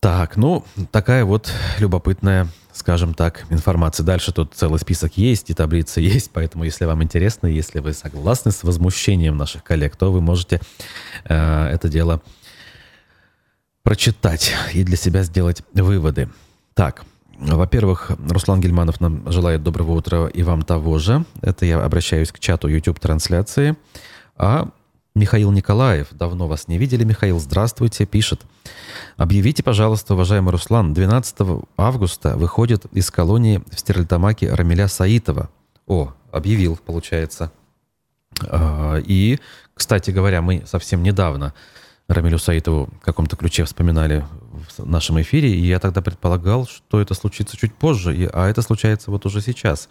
Так, 0.00 0.36
ну, 0.36 0.64
такая 0.92 1.24
вот 1.24 1.50
любопытная, 1.78 2.46
скажем 2.72 3.12
так, 3.12 3.44
информация. 3.50 4.04
Дальше 4.04 4.32
тут 4.32 4.54
целый 4.54 4.78
список 4.78 5.16
есть, 5.16 5.50
и 5.50 5.54
таблица 5.54 6.00
есть, 6.00 6.30
поэтому, 6.32 6.64
если 6.64 6.84
вам 6.84 7.02
интересно, 7.02 7.48
если 7.48 7.80
вы 7.80 7.92
согласны 7.92 8.52
с 8.52 8.62
возмущением 8.62 9.36
наших 9.36 9.64
коллег, 9.64 9.96
то 9.96 10.12
вы 10.12 10.20
можете 10.20 10.60
э, 11.24 11.66
это 11.72 11.88
дело 11.88 12.22
прочитать 13.86 14.52
и 14.74 14.82
для 14.82 14.96
себя 14.96 15.22
сделать 15.22 15.62
выводы. 15.72 16.28
Так, 16.74 17.04
во-первых, 17.38 18.10
Руслан 18.28 18.60
Гельманов 18.60 19.00
нам 19.00 19.30
желает 19.30 19.62
доброго 19.62 19.92
утра 19.92 20.26
и 20.26 20.42
вам 20.42 20.62
того 20.62 20.98
же. 20.98 21.24
Это 21.40 21.66
я 21.66 21.80
обращаюсь 21.80 22.32
к 22.32 22.40
чату 22.40 22.66
YouTube-трансляции. 22.66 23.76
А 24.36 24.70
Михаил 25.14 25.52
Николаев, 25.52 26.08
давно 26.10 26.48
вас 26.48 26.66
не 26.66 26.78
видели, 26.78 27.04
Михаил, 27.04 27.38
здравствуйте, 27.38 28.06
пишет. 28.06 28.40
Объявите, 29.16 29.62
пожалуйста, 29.62 30.14
уважаемый 30.14 30.50
Руслан, 30.50 30.92
12 30.92 31.36
августа 31.76 32.36
выходит 32.36 32.86
из 32.86 33.08
колонии 33.12 33.62
в 33.70 33.78
Стерлитамаке 33.78 34.52
Рамиля 34.52 34.88
Саитова. 34.88 35.48
О, 35.86 36.12
объявил, 36.32 36.76
получается. 36.76 37.52
А, 38.48 38.96
и, 38.96 39.38
кстати 39.74 40.10
говоря, 40.10 40.42
мы 40.42 40.64
совсем 40.66 41.04
недавно 41.04 41.54
Рамилю 42.08 42.38
Саитову 42.38 42.88
в 43.00 43.04
каком-то 43.04 43.36
ключе 43.36 43.64
вспоминали 43.64 44.24
в 44.78 44.86
нашем 44.86 45.20
эфире, 45.20 45.50
и 45.50 45.66
я 45.66 45.80
тогда 45.80 46.02
предполагал, 46.02 46.66
что 46.66 47.00
это 47.00 47.14
случится 47.14 47.56
чуть 47.56 47.74
позже, 47.74 48.16
и, 48.16 48.28
а 48.32 48.48
это 48.48 48.62
случается 48.62 49.10
вот 49.10 49.26
уже 49.26 49.40
сейчас. 49.40 49.88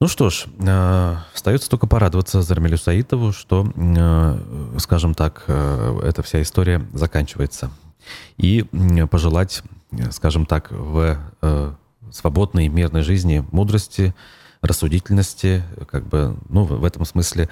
Ну 0.00 0.08
что 0.08 0.30
ж, 0.30 0.46
э, 0.58 1.16
остается 1.34 1.70
только 1.70 1.86
порадоваться 1.86 2.42
за 2.42 2.54
Рамилю 2.54 2.76
Саитову, 2.76 3.32
что, 3.32 3.72
э, 3.74 4.78
скажем 4.78 5.14
так, 5.14 5.44
э, 5.46 6.00
эта 6.02 6.22
вся 6.22 6.42
история 6.42 6.84
заканчивается. 6.92 7.70
И 8.36 8.66
э, 8.72 9.06
пожелать, 9.06 9.62
скажем 10.10 10.44
так, 10.44 10.70
в 10.72 11.18
э, 11.40 11.72
свободной 12.10 12.68
мирной 12.68 13.02
жизни 13.02 13.44
мудрости, 13.52 14.14
рассудительности, 14.60 15.62
как 15.90 16.06
бы, 16.06 16.36
ну, 16.48 16.64
в 16.64 16.84
этом 16.84 17.04
смысле 17.04 17.48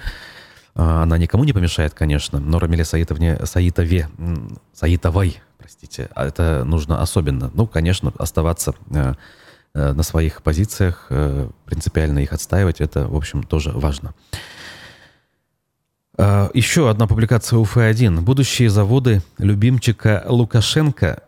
она 0.73 1.17
никому 1.17 1.43
не 1.43 1.53
помешает, 1.53 1.93
конечно, 1.93 2.39
но 2.39 2.59
Рамиле 2.59 2.85
Саитовне, 2.85 3.39
Саитове, 3.45 4.09
Саитовой, 4.73 5.41
простите, 5.57 6.09
а 6.15 6.25
это 6.25 6.63
нужно 6.63 7.01
особенно. 7.01 7.51
Ну, 7.53 7.67
конечно, 7.67 8.13
оставаться 8.17 8.73
э, 8.89 9.13
на 9.73 10.03
своих 10.03 10.41
позициях, 10.43 11.09
принципиально 11.65 12.19
их 12.19 12.33
отстаивать, 12.33 12.81
это, 12.81 13.07
в 13.07 13.15
общем, 13.15 13.43
тоже 13.43 13.71
важно. 13.71 14.13
Еще 16.53 16.89
одна 16.89 17.07
публикация 17.07 17.57
УФ-1. 17.57 18.21
Будущие 18.21 18.69
заводы 18.69 19.21
любимчика 19.37 20.23
Лукашенко 20.27 21.23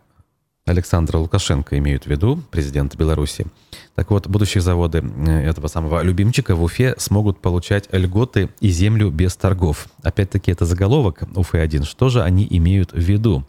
Александра 0.66 1.18
Лукашенко 1.18 1.76
имеют 1.76 2.04
в 2.04 2.06
виду, 2.06 2.42
президента 2.50 2.96
Беларуси. 2.96 3.46
Так 3.94 4.10
вот, 4.10 4.26
будущие 4.28 4.62
заводы 4.62 5.04
э, 5.04 5.46
этого 5.46 5.66
самого 5.66 6.02
любимчика 6.02 6.54
в 6.56 6.62
Уфе 6.62 6.94
смогут 6.96 7.38
получать 7.40 7.88
льготы 7.92 8.48
и 8.60 8.70
землю 8.70 9.10
без 9.10 9.36
торгов. 9.36 9.88
Опять-таки, 10.02 10.50
это 10.50 10.64
заголовок 10.64 11.22
Уфы-1. 11.34 11.84
Что 11.84 12.08
же 12.08 12.22
они 12.22 12.46
имеют 12.50 12.92
в 12.92 12.98
виду? 12.98 13.44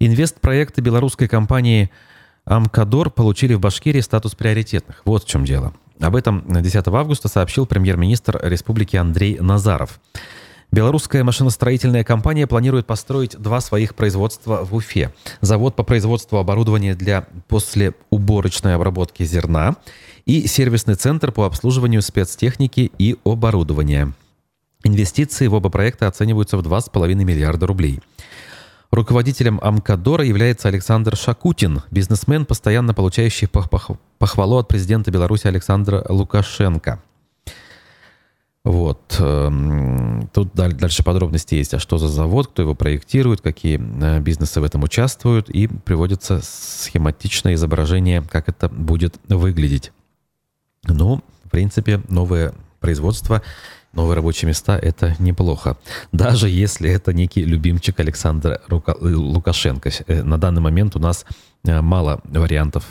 Инвестпроекты 0.00 0.80
белорусской 0.80 1.28
компании 1.28 1.90
«Амкадор» 2.44 3.10
получили 3.10 3.54
в 3.54 3.60
Башкирии 3.60 4.00
статус 4.00 4.34
приоритетных. 4.34 5.02
Вот 5.04 5.22
в 5.22 5.28
чем 5.28 5.44
дело. 5.44 5.72
Об 6.00 6.16
этом 6.16 6.44
10 6.48 6.88
августа 6.88 7.28
сообщил 7.28 7.64
премьер-министр 7.64 8.40
республики 8.42 8.96
Андрей 8.96 9.38
Назаров. 9.38 10.00
Белорусская 10.70 11.24
машиностроительная 11.24 12.04
компания 12.04 12.46
планирует 12.46 12.86
построить 12.86 13.38
два 13.38 13.60
своих 13.60 13.94
производства 13.94 14.64
в 14.64 14.74
Уфе. 14.74 15.12
Завод 15.40 15.74
по 15.74 15.82
производству 15.82 16.38
оборудования 16.38 16.94
для 16.94 17.26
послеуборочной 17.48 18.74
обработки 18.74 19.22
зерна 19.24 19.76
и 20.26 20.46
сервисный 20.46 20.94
центр 20.94 21.32
по 21.32 21.46
обслуживанию 21.46 22.02
спецтехники 22.02 22.92
и 22.98 23.16
оборудования. 23.24 24.12
Инвестиции 24.84 25.46
в 25.46 25.54
оба 25.54 25.70
проекта 25.70 26.06
оцениваются 26.06 26.58
в 26.58 26.60
2,5 26.60 27.14
миллиарда 27.14 27.66
рублей. 27.66 28.00
Руководителем 28.90 29.58
Амкадора 29.62 30.24
является 30.24 30.68
Александр 30.68 31.16
Шакутин, 31.16 31.82
бизнесмен, 31.90 32.44
постоянно 32.44 32.92
получающий 32.94 33.48
похвалу 33.48 34.58
от 34.58 34.68
президента 34.68 35.10
Беларуси 35.10 35.46
Александра 35.46 36.04
Лукашенко. 36.08 37.02
Вот. 38.68 39.16
Эм, 39.18 40.28
тут 40.34 40.52
дальше 40.52 41.02
подробности 41.02 41.54
есть, 41.54 41.72
а 41.72 41.78
что 41.78 41.96
за 41.96 42.08
завод, 42.08 42.48
кто 42.48 42.60
его 42.60 42.74
проектирует, 42.74 43.40
какие 43.40 43.80
э, 43.80 44.20
бизнесы 44.20 44.60
в 44.60 44.64
этом 44.64 44.82
участвуют, 44.82 45.48
и 45.48 45.68
приводится 45.68 46.42
схематичное 46.42 47.54
изображение, 47.54 48.20
как 48.20 48.50
это 48.50 48.68
будет 48.68 49.18
выглядеть. 49.26 49.90
Ну, 50.84 51.22
в 51.44 51.48
принципе, 51.50 52.02
новое 52.10 52.52
производство, 52.78 53.40
новые 53.94 54.16
рабочие 54.16 54.48
места– 54.48 54.78
это 54.82 55.16
неплохо. 55.18 55.78
Даже 56.12 56.50
если 56.50 56.90
это 56.90 57.14
некий 57.14 57.44
любимчик 57.46 57.98
Александра 57.98 58.60
Лукашенко. 58.68 59.90
Э, 60.08 60.22
на 60.22 60.36
данный 60.36 60.60
момент 60.60 60.94
у 60.94 60.98
нас 60.98 61.24
э, 61.64 61.80
мало 61.80 62.20
вариантов 62.24 62.84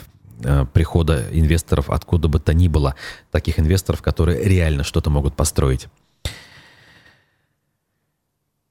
прихода 0.72 1.26
инвесторов 1.32 1.90
откуда 1.90 2.28
бы 2.28 2.40
то 2.40 2.54
ни 2.54 2.68
было, 2.68 2.94
таких 3.30 3.58
инвесторов, 3.58 4.02
которые 4.02 4.42
реально 4.42 4.84
что-то 4.84 5.10
могут 5.10 5.36
построить. 5.36 5.88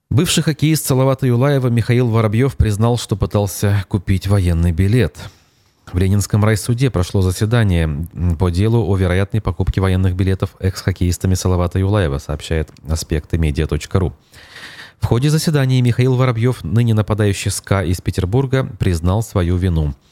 Бывший 0.09 0.41
хоккеист 0.41 0.85
Салавата 0.85 1.27
Юлаева 1.27 1.67
Михаил 1.67 2.07
Воробьев 2.07 2.55
признал, 2.55 2.97
что 2.97 3.17
пытался 3.17 3.83
купить 3.89 4.25
военный 4.25 4.71
билет. 4.71 5.17
В 5.91 5.97
Ленинском 5.97 6.43
райсуде 6.43 6.89
прошло 6.89 7.21
заседание 7.21 8.07
по 8.39 8.49
делу 8.49 8.85
о 8.87 8.95
вероятной 8.95 9.41
покупке 9.41 9.79
военных 9.79 10.15
билетов 10.15 10.55
экс-хоккеистами 10.59 11.33
Салавата 11.33 11.79
Юлаева, 11.79 12.17
сообщает 12.19 12.71
аспекты 12.89 13.37
медиа.ру. 13.37 14.13
В 14.99 15.05
ходе 15.05 15.29
заседания 15.29 15.81
Михаил 15.81 16.15
Воробьев, 16.15 16.63
ныне 16.63 16.93
нападающий 16.93 17.51
СКА 17.51 17.83
из 17.83 18.01
Петербурга, 18.01 18.65
признал 18.79 19.23
свою 19.23 19.57
вину– 19.57 19.93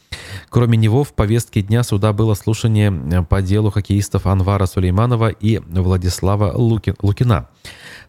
Кроме 0.49 0.77
него, 0.77 1.03
в 1.03 1.13
повестке 1.13 1.61
дня 1.61 1.83
суда 1.83 2.13
было 2.13 2.33
слушание 2.33 2.91
э, 2.91 3.23
по 3.23 3.41
делу 3.41 3.71
хоккеистов 3.71 4.25
Анвара 4.25 4.65
Сулейманова 4.65 5.29
и 5.29 5.59
Владислава 5.59 6.53
Лукина. 6.55 7.49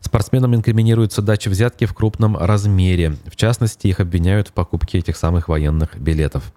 Спортсменам 0.01 0.55
инкриминируется 0.55 1.23
дача 1.23 1.49
взятки 1.49 1.87
в 1.87 1.95
крупном 1.95 2.37
размере. 2.37 3.17
В 3.27 3.37
частности, 3.37 3.89
их 3.89 4.01
обвиняют 4.01 4.49
в 4.49 4.53
покупке 4.53 4.99
этих 4.99 5.17
самых 5.17 5.49
военных 5.49 5.99
билетов. 5.99 6.53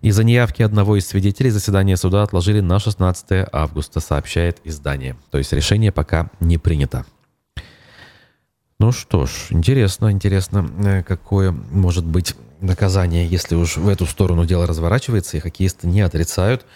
Из-за 0.00 0.24
неявки 0.24 0.62
одного 0.62 0.96
из 0.96 1.06
свидетелей 1.06 1.50
заседание 1.50 1.96
суда 1.96 2.22
отложили 2.22 2.60
на 2.60 2.78
16 2.78 3.48
августа, 3.52 4.00
сообщает 4.00 4.60
издание. 4.64 5.16
То 5.30 5.38
есть 5.38 5.52
решение 5.52 5.92
пока 5.92 6.30
не 6.40 6.58
принято. 6.58 7.04
Ну 8.78 8.92
что 8.92 9.24
ж, 9.24 9.30
интересно, 9.50 10.12
интересно, 10.12 10.70
э, 10.84 11.02
какое 11.02 11.50
может 11.50 12.04
быть 12.04 12.34
наказание, 12.60 13.26
если 13.26 13.54
уж 13.54 13.78
в 13.78 13.88
эту 13.88 14.04
сторону 14.06 14.44
дело 14.44 14.66
разворачивается, 14.66 15.36
и 15.36 15.40
хоккеисты 15.40 15.86
не 15.86 16.02
отрицают. 16.02 16.66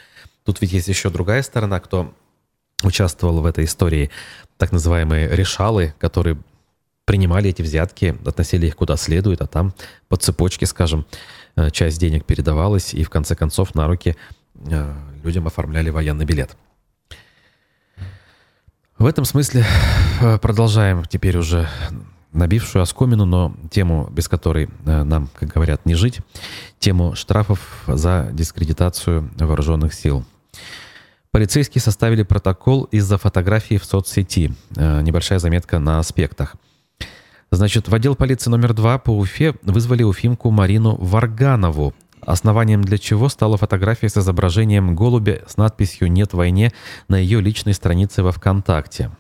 Тут 0.44 0.60
ведь 0.62 0.72
есть 0.72 0.88
еще 0.88 1.10
другая 1.10 1.42
сторона, 1.42 1.78
кто 1.78 2.14
участвовал 2.82 3.40
в 3.42 3.46
этой 3.46 3.64
истории, 3.64 4.10
так 4.56 4.72
называемые 4.72 5.28
решалы, 5.28 5.94
которые 5.98 6.38
принимали 7.04 7.50
эти 7.50 7.60
взятки, 7.60 8.16
относили 8.24 8.66
их 8.66 8.76
куда 8.76 8.96
следует, 8.96 9.42
а 9.42 9.46
там 9.46 9.74
по 10.08 10.16
цепочке, 10.16 10.64
скажем, 10.64 11.06
э, 11.56 11.70
часть 11.70 12.00
денег 12.00 12.24
передавалась, 12.24 12.94
и 12.94 13.04
в 13.04 13.10
конце 13.10 13.34
концов 13.34 13.74
на 13.74 13.86
руки 13.86 14.16
э, 14.54 14.94
людям 15.22 15.46
оформляли 15.46 15.90
военный 15.90 16.24
билет. 16.24 16.56
В 19.00 19.06
этом 19.06 19.24
смысле 19.24 19.64
э, 20.20 20.36
продолжаем 20.36 21.06
теперь 21.06 21.38
уже 21.38 21.70
набившую 22.34 22.82
оскомину, 22.82 23.24
но 23.24 23.56
тему, 23.70 24.06
без 24.12 24.28
которой 24.28 24.68
э, 24.84 25.02
нам, 25.04 25.30
как 25.32 25.48
говорят, 25.48 25.86
не 25.86 25.94
жить, 25.94 26.18
тему 26.78 27.14
штрафов 27.14 27.84
за 27.86 28.28
дискредитацию 28.30 29.30
вооруженных 29.38 29.94
сил. 29.94 30.26
Полицейские 31.30 31.80
составили 31.80 32.24
протокол 32.24 32.84
из-за 32.90 33.16
фотографии 33.16 33.78
в 33.78 33.86
соцсети. 33.86 34.52
Э, 34.76 35.00
небольшая 35.00 35.38
заметка 35.38 35.78
на 35.78 35.98
аспектах. 35.98 36.56
Значит, 37.50 37.88
в 37.88 37.94
отдел 37.94 38.16
полиции 38.16 38.50
номер 38.50 38.74
два 38.74 38.98
по 38.98 39.16
Уфе 39.16 39.54
вызвали 39.62 40.02
уфимку 40.02 40.50
Марину 40.50 40.96
Варганову, 40.96 41.94
основанием 42.32 42.82
для 42.82 42.98
чего 42.98 43.28
стала 43.28 43.56
фотография 43.56 44.08
с 44.08 44.16
изображением 44.16 44.94
голубя 44.94 45.42
с 45.46 45.56
надписью 45.56 46.10
«Нет 46.10 46.32
войне» 46.32 46.72
на 47.08 47.16
ее 47.16 47.40
личной 47.40 47.74
странице 47.74 48.22
во 48.22 48.32
ВКонтакте. 48.32 49.10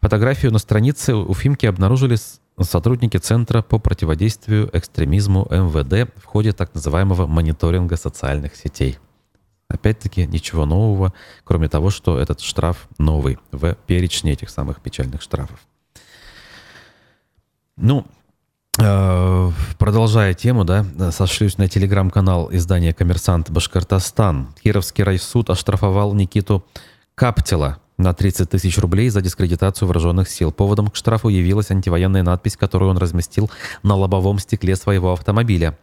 Фотографию 0.00 0.52
на 0.52 0.58
странице 0.58 1.14
у 1.14 1.34
Фимки 1.34 1.66
обнаружили 1.66 2.16
сотрудники 2.60 3.16
Центра 3.16 3.62
по 3.62 3.78
противодействию 3.78 4.70
экстремизму 4.72 5.46
МВД 5.50 6.10
в 6.16 6.24
ходе 6.24 6.52
так 6.52 6.74
называемого 6.74 7.26
мониторинга 7.26 7.96
социальных 7.96 8.56
сетей. 8.56 8.98
Опять-таки 9.68 10.26
ничего 10.26 10.64
нового, 10.64 11.12
кроме 11.44 11.68
того, 11.68 11.90
что 11.90 12.18
этот 12.18 12.40
штраф 12.40 12.88
новый 12.98 13.38
в 13.50 13.74
перечне 13.86 14.32
этих 14.32 14.50
самых 14.50 14.80
печальных 14.80 15.22
штрафов. 15.22 15.58
Ну, 17.76 18.06
продолжая 18.76 20.34
тему, 20.34 20.64
да, 20.64 20.84
сошлюсь 21.10 21.58
на 21.58 21.68
телеграм-канал 21.68 22.48
издания 22.52 22.92
«Коммерсант 22.92 23.50
Башкортостан». 23.50 24.48
Кировский 24.62 25.02
райсуд 25.02 25.50
оштрафовал 25.50 26.14
Никиту 26.14 26.64
Каптела, 27.14 27.78
на 27.98 28.12
30 28.12 28.50
тысяч 28.50 28.78
рублей 28.78 29.08
за 29.08 29.22
дискредитацию 29.22 29.88
вооруженных 29.88 30.28
сил. 30.28 30.52
Поводом 30.52 30.88
к 30.88 30.96
штрафу 30.96 31.28
явилась 31.28 31.70
антивоенная 31.70 32.22
надпись, 32.22 32.56
которую 32.56 32.90
он 32.90 32.98
разместил 32.98 33.50
на 33.82 33.94
лобовом 33.94 34.38
стекле 34.38 34.76
своего 34.76 35.12
автомобиля. 35.12 35.78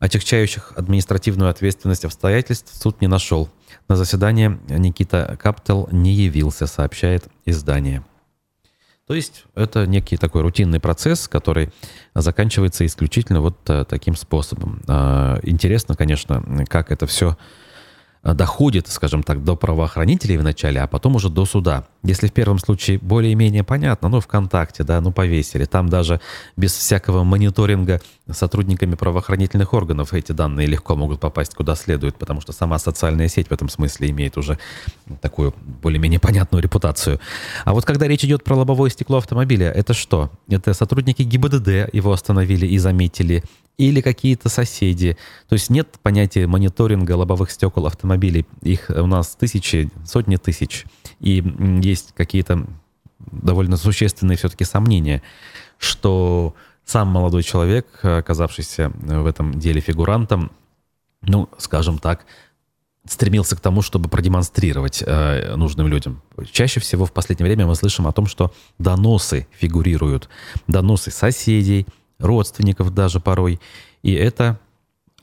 Отягчающих 0.00 0.72
административную 0.76 1.50
ответственность 1.50 2.04
обстоятельств 2.04 2.72
суд 2.80 3.00
не 3.00 3.08
нашел. 3.08 3.48
На 3.88 3.96
заседание 3.96 4.58
Никита 4.68 5.36
Каптел 5.40 5.88
не 5.90 6.12
явился, 6.12 6.66
сообщает 6.66 7.24
издание. 7.44 8.04
То 9.08 9.14
есть 9.14 9.44
это 9.54 9.86
некий 9.86 10.18
такой 10.18 10.42
рутинный 10.42 10.80
процесс, 10.80 11.28
который 11.28 11.70
заканчивается 12.14 12.84
исключительно 12.84 13.40
вот 13.40 13.56
э, 13.68 13.86
таким 13.88 14.14
способом. 14.14 14.82
А, 14.86 15.40
интересно, 15.42 15.96
конечно, 15.96 16.66
как 16.68 16.92
это 16.92 17.06
все 17.06 17.38
доходит, 18.22 18.88
скажем 18.88 19.22
так, 19.22 19.44
до 19.44 19.56
правоохранителей 19.56 20.36
вначале, 20.36 20.80
а 20.80 20.86
потом 20.86 21.16
уже 21.16 21.28
до 21.28 21.44
суда. 21.44 21.86
Если 22.02 22.28
в 22.28 22.32
первом 22.32 22.58
случае 22.58 22.98
более-менее 22.98 23.64
понятно, 23.64 24.08
ну, 24.08 24.20
ВКонтакте, 24.20 24.84
да, 24.84 25.00
ну, 25.00 25.12
повесили, 25.12 25.64
там 25.64 25.88
даже 25.88 26.20
без 26.56 26.72
всякого 26.72 27.24
мониторинга 27.24 28.00
сотрудниками 28.30 28.94
правоохранительных 28.94 29.72
органов 29.72 30.12
эти 30.14 30.32
данные 30.32 30.66
легко 30.66 30.96
могут 30.96 31.20
попасть 31.20 31.54
куда 31.54 31.74
следует, 31.74 32.16
потому 32.16 32.40
что 32.40 32.52
сама 32.52 32.78
социальная 32.78 33.28
сеть 33.28 33.48
в 33.48 33.52
этом 33.52 33.68
смысле 33.68 34.10
имеет 34.10 34.36
уже 34.36 34.58
такую 35.20 35.54
более-менее 35.82 36.20
понятную 36.20 36.62
репутацию. 36.62 37.20
А 37.64 37.72
вот 37.72 37.84
когда 37.84 38.06
речь 38.06 38.24
идет 38.24 38.44
про 38.44 38.56
лобовое 38.56 38.90
стекло 38.90 39.18
автомобиля, 39.18 39.70
это 39.70 39.94
что? 39.94 40.30
Это 40.48 40.74
сотрудники 40.74 41.22
ГИБДД 41.22 41.92
его 41.92 42.12
остановили 42.12 42.66
и 42.66 42.78
заметили, 42.78 43.44
или 43.78 44.00
какие-то 44.00 44.48
соседи. 44.48 45.16
То 45.48 45.54
есть 45.54 45.70
нет 45.70 45.98
понятия 46.02 46.46
мониторинга 46.46 47.12
лобовых 47.12 47.50
стекол 47.50 47.86
автомобилей. 47.86 48.44
Их 48.62 48.90
у 48.90 49.06
нас 49.06 49.36
тысячи, 49.36 49.88
сотни 50.04 50.36
тысяч. 50.36 50.84
И 51.20 51.42
есть 51.80 52.12
какие-то 52.14 52.66
довольно 53.18 53.76
существенные 53.76 54.36
все-таки 54.36 54.64
сомнения, 54.64 55.22
что 55.78 56.54
сам 56.84 57.08
молодой 57.08 57.42
человек, 57.42 57.86
оказавшийся 58.02 58.90
в 58.94 59.26
этом 59.26 59.58
деле 59.58 59.80
фигурантом, 59.80 60.50
ну, 61.22 61.48
скажем 61.58 61.98
так, 61.98 62.26
стремился 63.04 63.56
к 63.56 63.60
тому, 63.60 63.82
чтобы 63.82 64.08
продемонстрировать 64.08 65.02
э, 65.06 65.54
нужным 65.56 65.86
людям. 65.86 66.22
Чаще 66.50 66.80
всего 66.80 67.06
в 67.06 67.12
последнее 67.12 67.46
время 67.46 67.66
мы 67.66 67.74
слышим 67.74 68.06
о 68.06 68.12
том, 68.12 68.26
что 68.26 68.52
доносы 68.78 69.46
фигурируют. 69.52 70.28
Доносы 70.66 71.10
соседей, 71.10 71.86
родственников 72.18 72.94
даже 72.94 73.20
порой. 73.20 73.60
И 74.02 74.12
это 74.12 74.58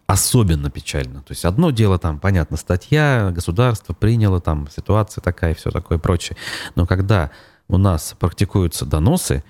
особенно 0.08 0.70
печально. 0.70 1.22
То 1.22 1.32
есть 1.32 1.46
одно 1.46 1.72
дело 1.72 1.98
там, 1.98 2.20
понятно, 2.20 2.58
статья, 2.58 3.32
государство 3.34 3.94
приняло, 3.94 4.40
там 4.40 4.68
ситуация 4.76 5.22
такая 5.22 5.52
и 5.52 5.56
все 5.56 5.72
такое 5.72 5.98
прочее. 5.98 6.38
Но 6.76 6.86
когда 6.86 7.32
у 7.68 7.78
нас 7.78 8.16
практикуются 8.20 8.86
доносы, 8.86 9.44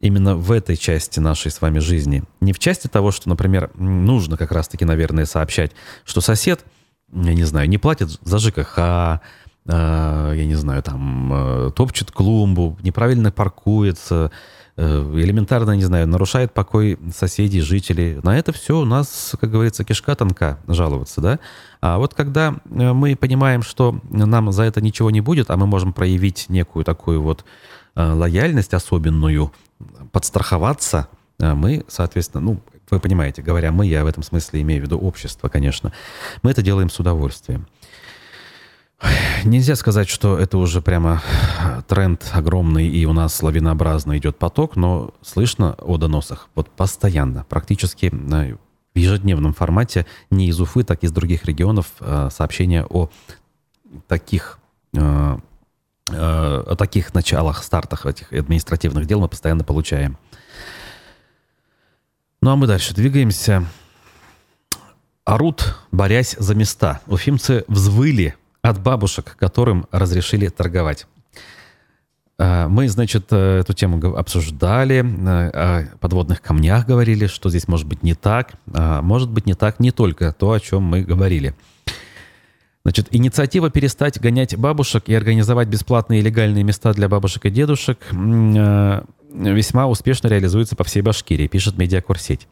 именно 0.00 0.36
в 0.36 0.50
этой 0.50 0.76
части 0.76 1.20
нашей 1.20 1.52
с 1.52 1.60
вами 1.60 1.78
жизни, 1.78 2.24
не 2.40 2.52
в 2.52 2.58
части 2.58 2.88
того, 2.88 3.12
что, 3.12 3.28
например, 3.28 3.70
нужно 3.76 4.36
как 4.36 4.50
раз-таки, 4.50 4.84
наверное, 4.84 5.26
сообщать, 5.26 5.72
что 6.04 6.20
сосед, 6.20 6.64
я 7.12 7.34
не 7.34 7.44
знаю, 7.44 7.68
не 7.68 7.78
платит 7.78 8.10
за 8.22 8.38
ЖКХ, 8.38 8.78
э, 8.78 9.20
я 9.66 10.44
не 10.44 10.56
знаю, 10.56 10.82
там, 10.82 11.32
э, 11.32 11.70
топчет 11.76 12.10
клумбу, 12.10 12.76
неправильно 12.82 13.30
паркуется, 13.30 14.32
элементарно, 14.76 15.72
не 15.72 15.84
знаю, 15.84 16.08
нарушает 16.08 16.54
покой 16.54 16.98
соседей, 17.14 17.60
жителей. 17.60 18.20
На 18.22 18.38
это 18.38 18.52
все 18.52 18.78
у 18.78 18.84
нас, 18.84 19.34
как 19.40 19.50
говорится, 19.50 19.84
кишка 19.84 20.14
тонка 20.14 20.58
жаловаться, 20.66 21.20
да? 21.20 21.38
А 21.80 21.98
вот 21.98 22.14
когда 22.14 22.56
э, 22.64 22.92
мы 22.92 23.16
понимаем, 23.16 23.62
что 23.62 24.00
нам 24.10 24.50
за 24.52 24.62
это 24.62 24.80
ничего 24.80 25.10
не 25.10 25.20
будет, 25.20 25.50
а 25.50 25.56
мы 25.56 25.66
можем 25.66 25.92
проявить 25.92 26.46
некую 26.48 26.84
такую 26.84 27.22
вот 27.22 27.44
э, 27.94 28.12
лояльность 28.12 28.74
особенную, 28.74 29.52
подстраховаться, 30.12 31.08
мы, 31.38 31.84
соответственно, 31.88 32.44
ну, 32.44 32.60
вы 32.92 33.00
понимаете, 33.00 33.42
говоря 33.42 33.72
мы, 33.72 33.86
я 33.86 34.04
в 34.04 34.06
этом 34.06 34.22
смысле 34.22 34.60
имею 34.60 34.82
в 34.82 34.84
виду 34.84 34.98
общество, 34.98 35.48
конечно, 35.48 35.92
мы 36.42 36.50
это 36.50 36.62
делаем 36.62 36.90
с 36.90 37.00
удовольствием. 37.00 37.66
Нельзя 39.44 39.74
сказать, 39.74 40.08
что 40.08 40.38
это 40.38 40.58
уже 40.58 40.80
прямо 40.80 41.22
тренд 41.88 42.30
огромный 42.32 42.88
и 42.88 43.04
у 43.06 43.12
нас 43.12 43.42
лавинообразно 43.42 44.16
идет 44.16 44.38
поток, 44.38 44.76
но 44.76 45.14
слышно 45.20 45.74
о 45.74 45.96
доносах 45.96 46.48
вот 46.54 46.70
постоянно, 46.70 47.44
практически 47.48 48.10
в 48.10 48.98
ежедневном 48.98 49.54
формате 49.54 50.06
не 50.30 50.48
из 50.48 50.60
Уфы, 50.60 50.84
так 50.84 51.02
и 51.02 51.06
из 51.06 51.12
других 51.12 51.44
регионов 51.44 51.92
а, 52.00 52.28
сообщения 52.30 52.84
о 52.88 53.08
таких 54.06 54.58
о 54.94 56.76
таких 56.76 57.14
началах, 57.14 57.62
стартах 57.62 58.04
этих 58.04 58.32
административных 58.32 59.06
дел 59.06 59.20
мы 59.20 59.28
постоянно 59.28 59.64
получаем. 59.64 60.18
Ну 62.42 62.50
а 62.50 62.56
мы 62.56 62.66
дальше 62.66 62.94
двигаемся. 62.94 63.64
Орут, 65.24 65.78
борясь 65.92 66.36
за 66.38 66.54
места. 66.54 67.00
Уфимцы 67.06 67.64
взвыли 67.68 68.34
от 68.62 68.80
бабушек, 68.80 69.36
которым 69.38 69.86
разрешили 69.90 70.48
торговать. 70.48 71.06
А, 72.38 72.68
мы, 72.68 72.88
значит, 72.88 73.26
э, 73.30 73.60
эту 73.60 73.72
тему 73.74 74.16
обсуждали, 74.16 75.04
э, 75.04 75.50
о 75.50 75.96
подводных 75.98 76.40
камнях 76.40 76.86
говорили, 76.86 77.26
что 77.26 77.50
здесь 77.50 77.68
может 77.68 77.86
быть 77.86 78.02
не 78.02 78.14
так. 78.14 78.52
Может 78.66 79.30
быть 79.30 79.46
не 79.46 79.54
так 79.54 79.80
не 79.80 79.90
только 79.90 80.32
то, 80.32 80.52
о 80.52 80.60
чем 80.60 80.82
мы 80.82 81.02
говорили. 81.02 81.54
Значит, 82.84 83.08
инициатива 83.12 83.70
перестать 83.70 84.20
гонять 84.20 84.56
бабушек 84.56 85.04
и 85.06 85.14
организовать 85.14 85.68
бесплатные 85.68 86.18
и 86.18 86.22
легальные 86.22 86.64
места 86.64 86.92
для 86.92 87.08
бабушек 87.08 87.46
и 87.46 87.50
дедушек 87.50 87.98
э, 88.10 89.02
весьма 89.34 89.86
успешно 89.86 90.28
реализуется 90.28 90.76
по 90.76 90.84
всей 90.84 91.02
Башкирии, 91.02 91.46
пишет 91.46 91.78
медиакурсеть. 91.78 92.46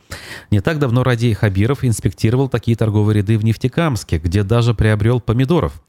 Не 0.50 0.60
так 0.60 0.78
давно 0.78 1.02
Радий 1.02 1.32
Хабиров 1.34 1.84
инспектировал 1.84 2.48
такие 2.48 2.76
торговые 2.76 3.18
ряды 3.18 3.38
в 3.38 3.44
Нефтекамске, 3.44 4.18
где 4.18 4.42
даже 4.42 4.74
приобрел 4.74 5.20
помидоров. 5.20 5.82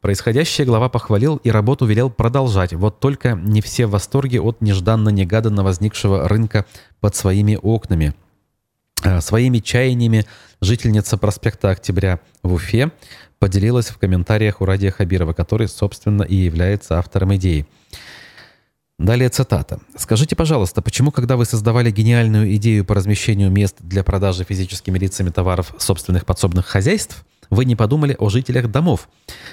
Происходящее 0.00 0.66
глава 0.66 0.90
похвалил 0.90 1.36
и 1.36 1.50
работу 1.50 1.86
велел 1.86 2.10
продолжать, 2.10 2.74
вот 2.74 3.00
только 3.00 3.32
не 3.32 3.62
все 3.62 3.86
в 3.86 3.92
восторге 3.92 4.40
от 4.40 4.60
нежданно-негаданно 4.60 5.64
возникшего 5.64 6.28
рынка 6.28 6.66
под 7.00 7.16
своими 7.16 7.58
окнами. 7.60 8.14
А, 9.02 9.20
своими 9.20 9.58
чаяниями 9.58 10.26
жительница 10.60 11.16
проспекта 11.16 11.70
Октября 11.70 12.20
в 12.42 12.52
Уфе 12.52 12.90
поделилась 13.38 13.88
в 13.88 13.98
комментариях 13.98 14.60
у 14.60 14.64
Радия 14.64 14.90
Хабирова, 14.90 15.32
который, 15.32 15.68
собственно, 15.68 16.22
и 16.22 16.34
является 16.34 16.98
автором 16.98 17.34
идеи. 17.36 17.66
Далее 18.98 19.28
цитата. 19.28 19.80
«Скажите, 19.96 20.36
пожалуйста, 20.36 20.80
почему, 20.80 21.10
когда 21.10 21.36
вы 21.36 21.46
создавали 21.46 21.90
гениальную 21.90 22.54
идею 22.56 22.84
по 22.84 22.94
размещению 22.94 23.50
мест 23.50 23.76
для 23.80 24.04
продажи 24.04 24.44
физическими 24.44 24.98
лицами 24.98 25.30
товаров 25.30 25.74
собственных 25.78 26.24
подсобных 26.24 26.66
хозяйств, 26.66 27.24
вы 27.50 27.64
не 27.64 27.74
подумали 27.74 28.14
о 28.18 28.28
жителях 28.28 28.70
домов? 28.70 29.08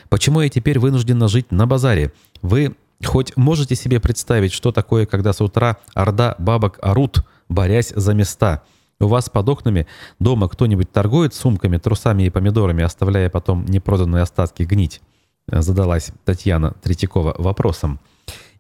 Почему 0.10 0.42
я 0.42 0.50
теперь 0.50 0.78
вынуждена 0.78 1.28
жить 1.28 1.52
на 1.52 1.66
базаре? 1.66 2.14
Вы 2.44 2.76
хоть 3.04 3.36
можете 3.36 3.76
себе 3.76 4.00
представить, 4.00 4.54
что 4.54 4.72
такое, 4.72 5.08
когда 5.08 5.34
с 5.34 5.42
утра 5.42 5.78
орда 5.96 6.36
бабок 6.38 6.78
орут, 6.82 7.26
борясь 7.50 7.94
за 7.96 8.14
места?» 8.14 8.62
У 9.00 9.08
вас 9.08 9.32
под 9.32 9.50
окнами 9.50 9.88
дома 10.20 10.48
кто-нибудь 10.48 10.92
торгует 10.92 11.34
сумками, 11.34 11.78
трусами 11.78 12.24
и 12.24 12.30
помидорами, 12.30 12.84
оставляя 12.84 13.32
потом 13.32 13.66
непроданные 13.66 14.22
остатки 14.22 14.62
гнить? 14.62 15.02
Задалась 15.48 16.12
Татьяна 16.24 16.76
Третьякова 16.84 17.36
вопросом 17.40 18.00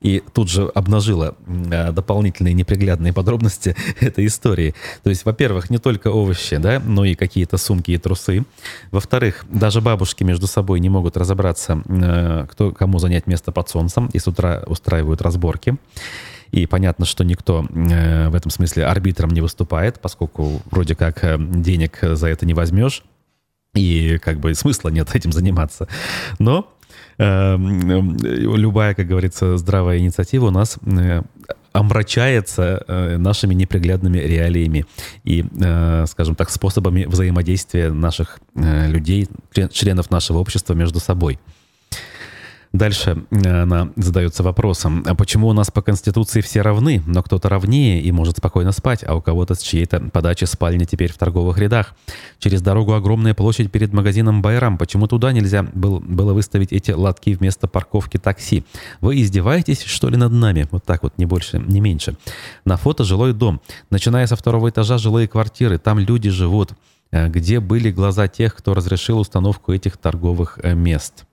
и 0.01 0.23
тут 0.33 0.49
же 0.49 0.67
обнажила 0.73 1.35
э, 1.45 1.91
дополнительные 1.91 2.53
неприглядные 2.53 3.13
подробности 3.13 3.75
этой 3.99 4.25
истории. 4.25 4.73
То 5.03 5.09
есть, 5.09 5.25
во-первых, 5.25 5.69
не 5.69 5.77
только 5.77 6.09
овощи, 6.09 6.57
да, 6.57 6.81
но 6.83 7.05
и 7.05 7.13
какие-то 7.13 7.57
сумки 7.57 7.91
и 7.91 7.97
трусы. 7.97 8.43
Во-вторых, 8.89 9.45
даже 9.49 9.79
бабушки 9.79 10.23
между 10.23 10.47
собой 10.47 10.79
не 10.79 10.89
могут 10.89 11.17
разобраться, 11.17 11.83
э, 11.87 12.47
кто 12.49 12.71
кому 12.71 12.97
занять 12.97 13.27
место 13.27 13.51
под 13.51 13.69
солнцем, 13.69 14.09
и 14.11 14.17
с 14.17 14.27
утра 14.27 14.63
устраивают 14.65 15.21
разборки. 15.21 15.77
И 16.51 16.65
понятно, 16.65 17.05
что 17.05 17.23
никто 17.23 17.65
э, 17.69 18.29
в 18.29 18.35
этом 18.35 18.49
смысле 18.49 18.85
арбитром 18.85 19.29
не 19.29 19.41
выступает, 19.41 19.99
поскольку 19.99 20.61
вроде 20.71 20.95
как 20.95 21.21
денег 21.61 21.99
за 22.01 22.27
это 22.27 22.47
не 22.47 22.55
возьмешь. 22.55 23.03
И 23.75 24.17
как 24.17 24.39
бы 24.39 24.53
смысла 24.53 24.89
нет 24.89 25.15
этим 25.15 25.31
заниматься. 25.31 25.87
Но 26.39 26.67
любая, 27.21 28.95
как 28.95 29.07
говорится, 29.07 29.57
здравая 29.57 29.99
инициатива 29.99 30.47
у 30.47 30.51
нас 30.51 30.77
э, 30.85 31.21
омрачается 31.71 32.83
э, 32.87 33.17
нашими 33.17 33.53
неприглядными 33.53 34.17
реалиями 34.17 34.85
и, 35.23 35.45
э, 35.59 36.05
скажем 36.07 36.35
так, 36.35 36.49
способами 36.49 37.05
взаимодействия 37.05 37.91
наших 37.91 38.39
людей, 38.55 39.27
членов 39.71 40.09
нашего 40.09 40.39
общества 40.39 40.73
между 40.73 40.99
собой. 40.99 41.39
Дальше 42.73 43.25
э, 43.31 43.61
она 43.63 43.89
задается 43.97 44.43
вопросом, 44.43 45.03
а 45.05 45.13
почему 45.13 45.49
у 45.49 45.53
нас 45.53 45.69
по 45.69 45.81
Конституции 45.81 46.39
все 46.39 46.61
равны, 46.61 47.03
но 47.05 47.21
кто-то 47.21 47.49
равнее 47.49 48.01
и 48.01 48.11
может 48.13 48.37
спокойно 48.37 48.71
спать, 48.71 49.03
а 49.05 49.15
у 49.15 49.21
кого-то 49.21 49.55
с 49.55 49.61
чьей-то 49.61 49.99
подачи 49.99 50.45
спальня 50.45 50.85
теперь 50.85 51.11
в 51.11 51.17
торговых 51.17 51.57
рядах. 51.57 51.93
Через 52.39 52.61
дорогу 52.61 52.93
огромная 52.93 53.33
площадь 53.33 53.71
перед 53.71 53.91
магазином 53.91 54.41
Байрам. 54.41 54.77
Почему 54.77 55.07
туда 55.07 55.33
нельзя 55.33 55.63
был, 55.63 55.99
было 55.99 56.33
выставить 56.33 56.71
эти 56.71 56.91
лотки 56.91 57.31
вместо 57.31 57.67
парковки 57.67 58.17
такси? 58.17 58.63
Вы 59.01 59.21
издеваетесь, 59.21 59.81
что 59.81 60.07
ли, 60.07 60.15
над 60.15 60.31
нами? 60.31 60.67
Вот 60.71 60.85
так 60.85 61.03
вот, 61.03 61.17
не 61.17 61.25
больше, 61.25 61.59
не 61.59 61.81
меньше. 61.81 62.15
На 62.63 62.77
фото 62.77 63.03
жилой 63.03 63.33
дом. 63.33 63.59
Начиная 63.89 64.27
со 64.27 64.37
второго 64.37 64.69
этажа 64.69 64.97
жилые 64.97 65.27
квартиры. 65.27 65.77
Там 65.77 65.99
люди 65.99 66.29
живут. 66.29 66.71
Э, 67.11 67.27
где 67.27 67.59
были 67.59 67.91
глаза 67.91 68.29
тех, 68.29 68.55
кто 68.55 68.73
разрешил 68.73 69.19
установку 69.19 69.73
этих 69.73 69.97
торговых 69.97 70.57
э, 70.63 70.73
мест? 70.73 71.25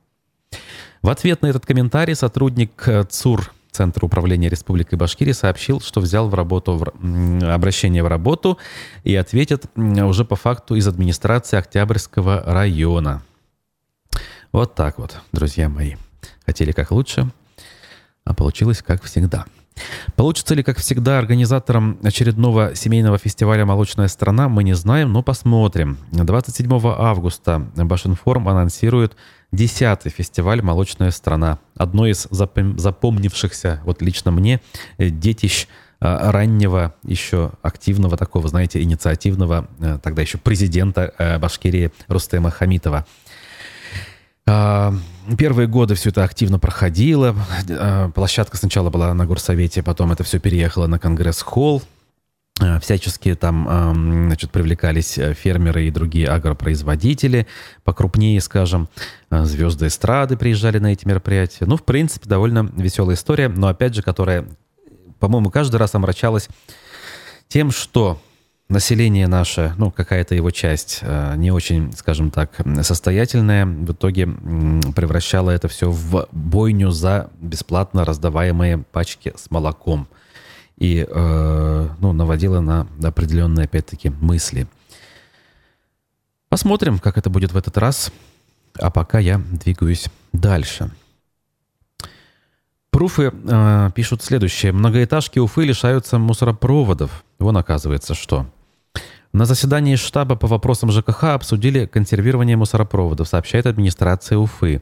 В 1.03 1.11
ответ 1.11 1.43
на 1.43 1.47
этот 1.47 1.67
комментарий 1.67 2.15
сотрудник 2.15 2.87
э, 2.87 3.05
ЦУР 3.05 3.53
Центра 3.71 4.07
управления 4.07 4.49
Республикой 4.49 4.97
Башкирия 4.99 5.35
сообщил, 5.35 5.81
что 5.81 6.01
взял 6.01 6.29
в 6.29 6.35
работу 6.35 6.77
в, 6.77 7.45
обращение 7.45 8.03
в 8.03 8.09
работу 8.09 8.59
и 9.05 9.15
ответит 9.15 9.67
уже 9.77 10.25
по 10.25 10.35
факту 10.37 10.75
из 10.75 10.89
администрации 10.89 11.59
Октябрьского 11.59 12.43
района. 12.45 13.23
Вот 14.51 14.75
так 14.75 14.99
вот, 14.99 15.21
друзья 15.33 15.69
мои. 15.69 15.95
Хотели 16.45 16.73
как 16.73 16.91
лучше, 16.91 17.31
а 18.25 18.35
получилось 18.35 18.83
как 18.83 19.03
всегда. 19.05 19.45
Получится 20.17 20.55
ли, 20.55 20.63
как 20.63 20.79
всегда, 20.79 21.19
организатором 21.19 21.99
очередного 22.03 22.75
семейного 22.75 23.19
фестиваля 23.19 23.65
«Молочная 23.65 24.09
страна», 24.09 24.49
мы 24.49 24.65
не 24.65 24.75
знаем, 24.75 25.13
но 25.13 25.23
посмотрим. 25.23 25.99
27 26.11 26.69
августа 26.85 27.59
Башинформ 27.77 28.49
анонсирует 28.49 29.15
10-й 29.53 30.11
фестиваль 30.11 30.63
«Молочная 30.63 31.11
страна». 31.11 31.59
Одно 31.77 32.07
из 32.07 32.29
запомнившихся, 32.31 33.81
вот 33.85 34.03
лично 34.03 34.31
мне, 34.31 34.61
э, 34.99 35.09
детищ 35.09 35.67
э, 36.01 36.31
раннего, 36.31 36.95
еще 37.03 37.53
активного 37.63 38.17
такого, 38.17 38.49
знаете, 38.49 38.83
инициативного, 38.83 39.69
э, 39.81 39.99
тогда 40.03 40.23
еще 40.23 40.39
президента 40.39 41.39
Башкирии 41.41 41.93
Рустема 42.09 42.51
Хамитова. 42.51 43.07
А, 44.51 44.95
первые 45.37 45.67
годы 45.67 45.95
все 45.95 46.09
это 46.09 46.25
активно 46.25 46.59
проходило. 46.59 47.35
Площадка 48.15 48.57
сначала 48.57 48.89
была 48.89 49.13
на 49.13 49.27
горсовете, 49.27 49.83
потом 49.83 50.13
это 50.13 50.25
все 50.25 50.39
переехало 50.39 50.87
на 50.87 50.99
Конгресс-холл. 50.99 51.83
Э, 52.61 52.81
всячески 52.81 53.35
там, 53.35 54.27
значит, 54.27 54.51
привлекались 54.51 55.17
э, 55.17 55.35
фермеры 55.35 55.87
и 55.87 55.91
другие 55.91 56.29
агропроизводители, 56.29 57.47
покрупнее, 57.85 58.41
скажем, 58.41 58.89
э, 59.31 59.45
звезды 59.45 59.87
эстрады 59.87 60.37
приезжали 60.37 60.79
на 60.79 60.93
эти 60.93 61.07
мероприятия. 61.07 61.67
Ну, 61.67 61.77
в 61.77 61.85
принципе, 61.85 62.29
довольно 62.29 62.71
веселая 62.77 63.17
история, 63.17 63.49
но, 63.49 63.69
опять 63.69 63.95
же, 63.95 64.03
которая, 64.03 64.45
по-моему, 65.21 65.51
каждый 65.51 65.77
раз 65.77 65.95
омрачалась 65.95 66.49
тем, 67.47 67.71
что 67.71 68.21
население 68.69 69.29
наше, 69.29 69.75
ну, 69.79 69.91
какая-то 69.93 70.35
его 70.35 70.51
часть, 70.51 71.03
не 71.37 71.51
очень, 71.51 71.93
скажем 71.97 72.31
так, 72.31 72.51
состоятельная, 72.83 73.65
в 73.65 73.93
итоге 73.93 74.27
превращала 74.27 75.51
это 75.51 75.69
все 75.69 75.91
в 75.91 76.29
бойню 76.33 76.91
за 76.91 77.31
бесплатно 77.41 78.05
раздаваемые 78.05 78.79
пачки 78.79 79.33
с 79.37 79.51
молоком– 79.51 80.09
и 80.79 81.07
э, 81.09 81.89
ну, 81.99 82.13
наводила 82.13 82.61
на 82.61 82.87
определенные, 83.03 83.65
опять-таки, 83.65 84.11
мысли. 84.11 84.67
Посмотрим, 86.49 86.99
как 86.99 87.19
это 87.19 87.31
будет 87.31 87.53
в 87.53 87.57
этот 87.57 87.77
раз. 87.77 88.13
А 88.81 88.91
пока 88.91 89.19
я 89.19 89.39
двигаюсь 89.39 90.07
дальше. 90.33 90.91
Пруфы 92.91 93.33
э, 93.33 93.91
пишут 93.95 94.23
следующее. 94.23 94.73
Многоэтажки 94.73 95.39
Уфы 95.39 95.65
лишаются 95.65 96.19
мусоропроводов. 96.19 97.25
Вон 97.39 97.57
оказывается, 97.57 98.15
что. 98.15 98.47
На 99.33 99.45
заседании 99.45 99.97
штаба 99.97 100.37
по 100.37 100.47
вопросам 100.47 100.91
ЖКХ 100.91 101.25
обсудили 101.25 101.87
консервирование 101.87 102.57
мусоропроводов, 102.57 103.29
сообщает 103.29 103.67
администрация 103.67 104.39
Уфы. 104.39 104.81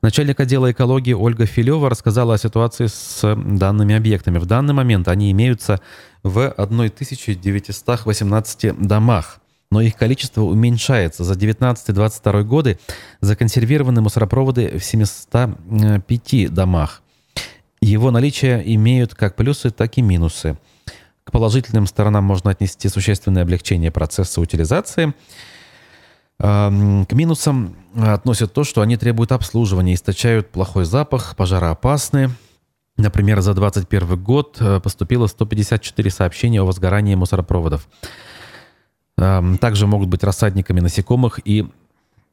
Начальник 0.00 0.38
отдела 0.38 0.70
экологии 0.70 1.12
Ольга 1.12 1.44
Филева 1.44 1.90
рассказала 1.90 2.34
о 2.34 2.38
ситуации 2.38 2.86
с 2.86 3.34
данными 3.34 3.96
объектами. 3.96 4.38
В 4.38 4.46
данный 4.46 4.72
момент 4.72 5.08
они 5.08 5.32
имеются 5.32 5.80
в 6.22 6.50
1918 6.50 8.80
домах, 8.80 9.40
но 9.72 9.80
их 9.80 9.96
количество 9.96 10.42
уменьшается. 10.42 11.24
За 11.24 11.34
19-22 11.34 12.44
годы 12.44 12.78
законсервированы 13.20 14.00
мусоропроводы 14.00 14.78
в 14.78 14.84
705 14.84 16.54
домах. 16.54 17.02
Его 17.80 18.12
наличие 18.12 18.62
имеют 18.76 19.16
как 19.16 19.34
плюсы, 19.34 19.70
так 19.70 19.98
и 19.98 20.02
минусы. 20.02 20.56
К 21.24 21.32
положительным 21.32 21.88
сторонам 21.88 22.22
можно 22.22 22.52
отнести 22.52 22.88
существенное 22.88 23.42
облегчение 23.42 23.90
процесса 23.90 24.40
утилизации– 24.40 25.12
к 26.38 27.06
минусам 27.12 27.74
относят 27.96 28.52
то, 28.52 28.62
что 28.62 28.80
они 28.80 28.96
требуют 28.96 29.32
обслуживания, 29.32 29.94
источают 29.94 30.50
плохой 30.50 30.84
запах, 30.84 31.34
пожароопасны. 31.36 32.30
Например, 32.96 33.40
за 33.40 33.54
2021 33.54 34.22
год 34.22 34.56
э, 34.60 34.80
поступило 34.80 35.26
154 35.26 36.10
сообщения 36.10 36.60
о 36.60 36.64
возгорании 36.64 37.14
мусоропроводов. 37.14 37.88
Также 39.16 39.86
могут 39.88 40.08
быть 40.08 40.22
рассадниками 40.22 40.78
насекомых 40.78 41.40
и 41.44 41.66
Э, 41.87 41.87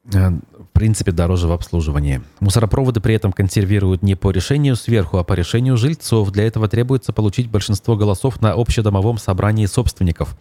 в 0.05 0.67
принципе, 0.73 1.11
дороже 1.11 1.47
в 1.47 1.51
обслуживании. 1.51 2.21
Мусоропроводы 2.39 2.99
при 2.99 3.15
этом 3.15 3.31
консервируют 3.31 4.03
не 4.03 4.15
по 4.15 4.29
решению 4.29 4.75
сверху, 4.75 5.17
а 5.17 5.23
по 5.23 5.33
решению 5.33 5.77
жильцов. 5.77 6.31
Для 6.31 6.45
этого 6.45 6.67
требуется 6.67 7.11
получить 7.11 7.49
большинство 7.49 7.95
голосов 7.95 8.41
на 8.41 8.53
общедомовом 8.53 9.17
собрании 9.17 9.65
собственников. 9.65 10.35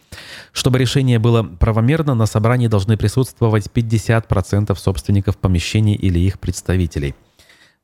Чтобы 0.52 0.78
решение 0.78 1.18
было 1.18 1.42
правомерно, 1.42 2.14
на 2.14 2.26
собрании 2.26 2.68
должны 2.68 2.96
присутствовать 2.96 3.68
50% 3.72 4.74
собственников 4.76 5.38
помещений 5.38 5.94
или 5.94 6.18
их 6.18 6.38
представителей. 6.38 7.14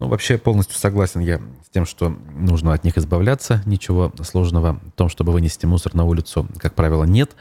Ну, 0.00 0.08
вообще 0.08 0.38
полностью 0.38 0.78
согласен 0.78 1.20
я 1.20 1.40
с 1.62 1.68
тем, 1.68 1.84
что 1.84 2.08
нужно 2.08 2.72
от 2.72 2.84
них 2.84 2.96
избавляться. 2.96 3.62
Ничего 3.66 4.10
сложного 4.22 4.80
в 4.82 4.92
том, 4.92 5.10
чтобы 5.10 5.32
вынести 5.32 5.66
мусор 5.66 5.94
на 5.94 6.04
улицу, 6.04 6.48
как 6.56 6.74
правило, 6.74 7.04
нет. 7.04 7.36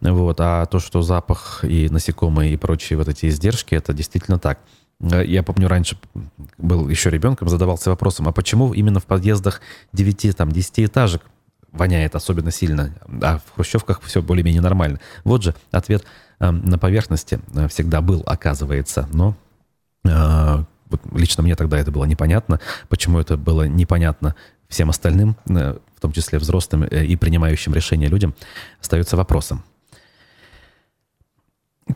Вот. 0.00 0.40
А 0.40 0.64
то, 0.64 0.78
что 0.78 1.02
запах 1.02 1.62
и 1.62 1.90
насекомые 1.90 2.54
и 2.54 2.56
прочие 2.56 2.96
вот 2.96 3.08
эти 3.08 3.26
издержки, 3.28 3.74
это 3.74 3.92
действительно 3.92 4.38
так. 4.38 4.60
Я 4.98 5.42
помню, 5.42 5.68
раньше 5.68 5.98
был 6.56 6.88
еще 6.88 7.10
ребенком, 7.10 7.50
задавался 7.50 7.90
вопросом, 7.90 8.28
а 8.28 8.32
почему 8.32 8.72
именно 8.72 8.98
в 8.98 9.04
подъездах 9.04 9.60
9, 9.92 10.36
там, 10.36 10.52
10 10.52 10.80
этажек 10.80 11.22
воняет 11.70 12.14
особенно 12.14 12.50
сильно, 12.50 12.94
а 13.22 13.38
в 13.38 13.54
хрущевках 13.54 14.00
все 14.02 14.22
более-менее 14.22 14.62
нормально. 14.62 15.00
Вот 15.24 15.42
же 15.42 15.54
ответ 15.70 16.04
э, 16.38 16.50
на 16.50 16.78
поверхности 16.78 17.40
э, 17.54 17.68
всегда 17.68 18.00
был, 18.00 18.22
оказывается. 18.26 19.08
Но 19.12 19.36
э, 20.04 20.64
вот 20.90 21.00
лично 21.14 21.42
мне 21.42 21.54
тогда 21.54 21.78
это 21.78 21.90
было 21.90 22.04
непонятно. 22.04 22.60
Почему 22.88 23.18
это 23.18 23.36
было 23.36 23.66
непонятно 23.66 24.34
всем 24.70 24.88
остальным, 24.88 25.36
э, 25.48 25.76
в 25.96 26.00
том 26.00 26.12
числе 26.12 26.38
взрослым 26.38 26.84
э, 26.84 27.04
и 27.04 27.16
принимающим 27.16 27.74
решения 27.74 28.06
людям, 28.06 28.34
остается 28.80 29.16
вопросом. 29.16 29.62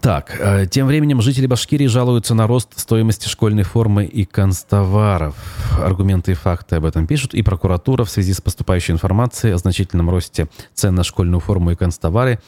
Так, 0.01 0.37
э, 0.41 0.67
тем 0.67 0.89
временем 0.89 1.23
жители 1.23 1.47
Башкирии 1.47 1.87
жалуются 1.87 2.35
на 2.35 2.49
рост 2.49 2.79
стоимости 2.79 3.29
школьной 3.29 3.63
формы 3.63 4.05
и 4.05 4.25
констоваров. 4.25 5.37
Аргументы 5.81 6.33
и 6.33 6.35
факты 6.35 6.77
об 6.77 6.85
этом 6.85 7.07
пишут, 7.07 7.33
и 7.33 7.43
прокуратура 7.43 8.05
в 8.05 8.11
связи 8.11 8.33
с 8.33 8.41
поступающей 8.41 8.93
информацией 8.93 9.53
о 9.53 9.59
значительном 9.59 10.11
росте 10.11 10.49
цен 10.75 10.97
на 10.97 11.05
школьную 11.05 11.41
форму 11.41 11.71
и 11.71 11.77
констовары 11.77 12.41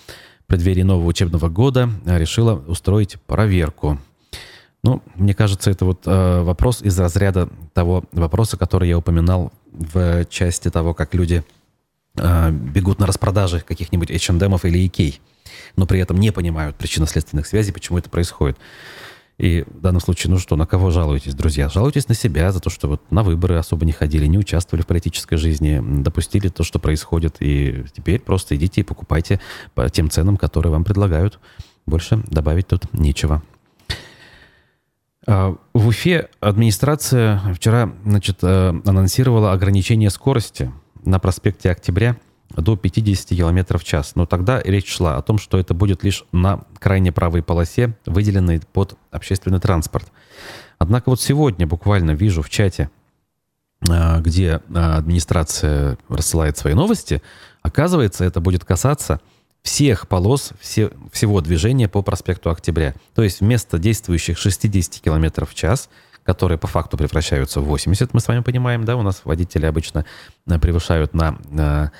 в 0.42 0.46
преддверии 0.48 0.82
нового 0.82 1.06
учебного 1.06 1.48
года 1.48 1.88
решила 2.04 2.54
устроить 2.54 3.16
проверку. 3.26 4.00
Ну, 4.82 5.02
мне 5.16 5.34
кажется, 5.34 5.70
это 5.70 5.84
вот 5.84 6.02
э, 6.06 6.42
вопрос 6.42 6.82
из 6.82 6.98
разряда 6.98 7.48
того 7.74 8.04
вопроса, 8.12 8.56
который 8.56 8.88
я 8.88 8.98
упоминал 8.98 9.52
в 9.72 10.24
части 10.26 10.70
того, 10.70 10.94
как 10.94 11.14
люди 11.14 11.44
э, 12.16 12.50
бегут 12.50 12.98
на 12.98 13.06
распродажи 13.06 13.60
каких-нибудь 13.60 14.10
H&M 14.10 14.56
или 14.62 14.86
Ikea, 14.86 15.20
но 15.76 15.86
при 15.86 16.00
этом 16.00 16.18
не 16.18 16.30
понимают 16.30 16.76
причинно-следственных 16.76 17.46
связей, 17.46 17.72
почему 17.72 17.98
это 17.98 18.10
происходит. 18.10 18.58
И 19.38 19.64
в 19.66 19.80
данном 19.80 20.00
случае, 20.00 20.30
ну 20.30 20.38
что, 20.38 20.56
на 20.56 20.66
кого 20.66 20.90
жалуетесь, 20.90 21.34
друзья? 21.34 21.68
Жалуйтесь 21.68 22.08
на 22.08 22.14
себя 22.14 22.52
за 22.52 22.60
то, 22.60 22.70
что 22.70 22.88
вот 22.88 23.02
на 23.10 23.22
выборы 23.22 23.56
особо 23.56 23.84
не 23.84 23.92
ходили, 23.92 24.24
не 24.26 24.38
участвовали 24.38 24.82
в 24.82 24.86
политической 24.86 25.36
жизни, 25.36 25.82
допустили 26.02 26.48
то, 26.48 26.64
что 26.64 26.78
происходит, 26.78 27.36
и 27.40 27.84
теперь 27.94 28.20
просто 28.20 28.56
идите 28.56 28.80
и 28.80 28.84
покупайте 28.84 29.40
по 29.74 29.88
тем 29.90 30.08
ценам, 30.08 30.38
которые 30.38 30.72
вам 30.72 30.84
предлагают. 30.84 31.38
Больше 31.84 32.22
добавить 32.28 32.68
тут 32.68 32.92
нечего. 32.94 33.42
А, 35.26 35.56
в 35.74 35.88
Уфе 35.88 36.28
администрация 36.40 37.40
вчера 37.54 37.92
значит, 38.04 38.38
э, 38.42 38.72
анонсировала 38.84 39.52
ограничение 39.52 40.10
скорости 40.10 40.72
на 41.04 41.18
проспекте 41.18 41.70
Октября 41.70 42.16
до 42.50 42.76
50 42.76 43.30
км 43.30 43.78
в 43.78 43.84
час. 43.84 44.12
Но 44.14 44.24
тогда 44.24 44.62
речь 44.62 44.88
шла 44.88 45.16
о 45.16 45.22
том, 45.22 45.38
что 45.38 45.58
это 45.58 45.74
будет 45.74 46.04
лишь 46.04 46.24
на 46.30 46.64
крайне 46.78 47.10
правой 47.10 47.42
полосе, 47.42 47.96
выделенной 48.06 48.60
под 48.72 48.96
общественный 49.10 49.58
транспорт. 49.58 50.12
Однако 50.78 51.10
вот 51.10 51.20
сегодня 51.20 51.66
буквально 51.66 52.12
вижу 52.12 52.42
в 52.42 52.48
чате, 52.48 52.90
а, 53.88 54.20
где 54.20 54.60
а, 54.72 54.96
администрация 54.98 55.98
рассылает 56.08 56.56
свои 56.56 56.74
новости, 56.74 57.20
оказывается, 57.62 58.24
это 58.24 58.40
будет 58.40 58.64
касаться 58.64 59.20
всех 59.66 60.06
полос 60.06 60.52
все, 60.60 60.92
всего 61.10 61.40
движения 61.40 61.88
по 61.88 62.00
проспекту 62.00 62.50
Октября. 62.50 62.94
То 63.16 63.22
есть 63.24 63.40
вместо 63.40 63.78
действующих 63.78 64.38
60 64.38 65.02
км 65.02 65.44
в 65.44 65.54
час, 65.54 65.90
которые 66.22 66.56
по 66.56 66.68
факту 66.68 66.96
превращаются 66.96 67.60
в 67.60 67.64
80, 67.64 68.14
мы 68.14 68.20
с 68.20 68.28
вами 68.28 68.40
понимаем, 68.40 68.84
да, 68.84 68.94
у 68.94 69.02
нас 69.02 69.22
водители 69.24 69.66
обычно 69.66 70.06
э, 70.46 70.58
превышают 70.60 71.14
на 71.14 71.90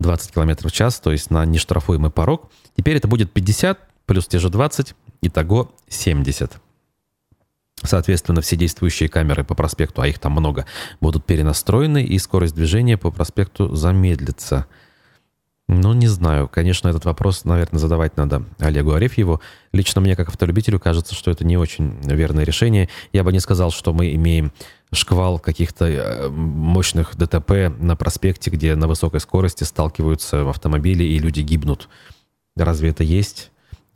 20 0.00 0.32
км 0.32 0.68
в 0.68 0.72
час, 0.72 1.00
то 1.00 1.10
есть 1.10 1.30
на 1.30 1.46
нештрафуемый 1.46 2.10
порог. 2.10 2.50
Теперь 2.76 2.98
это 2.98 3.08
будет 3.08 3.32
50 3.32 3.78
плюс 4.04 4.26
те 4.26 4.38
же 4.38 4.50
20, 4.50 4.94
итого 5.22 5.72
70. 5.88 6.60
Соответственно, 7.84 8.42
все 8.42 8.56
действующие 8.56 9.08
камеры 9.08 9.44
по 9.44 9.54
проспекту, 9.54 10.02
а 10.02 10.08
их 10.08 10.18
там 10.18 10.32
много, 10.32 10.66
будут 11.00 11.24
перенастроены, 11.24 12.04
и 12.04 12.18
скорость 12.18 12.54
движения 12.54 12.98
по 12.98 13.10
проспекту 13.10 13.74
замедлится. 13.74 14.66
Ну, 15.68 15.92
не 15.92 16.06
знаю. 16.06 16.48
Конечно, 16.48 16.88
этот 16.88 17.04
вопрос, 17.04 17.44
наверное, 17.44 17.78
задавать 17.78 18.16
надо 18.16 18.42
Олегу 18.58 18.92
Арефьеву. 18.92 19.42
Лично 19.72 20.00
мне, 20.00 20.16
как 20.16 20.28
автолюбителю, 20.28 20.80
кажется, 20.80 21.14
что 21.14 21.30
это 21.30 21.44
не 21.44 21.58
очень 21.58 22.00
верное 22.04 22.44
решение. 22.44 22.88
Я 23.12 23.22
бы 23.22 23.32
не 23.32 23.40
сказал, 23.40 23.70
что 23.70 23.92
мы 23.92 24.14
имеем 24.14 24.50
шквал 24.92 25.38
каких-то 25.38 25.84
э, 25.84 26.28
мощных 26.30 27.16
ДТП 27.16 27.70
на 27.78 27.96
проспекте, 27.96 28.48
где 28.48 28.74
на 28.76 28.88
высокой 28.88 29.20
скорости 29.20 29.64
сталкиваются 29.64 30.48
автомобили 30.48 31.04
и 31.04 31.18
люди 31.18 31.40
гибнут. 31.40 31.90
Разве 32.56 32.88
это 32.90 33.04
есть? 33.04 33.50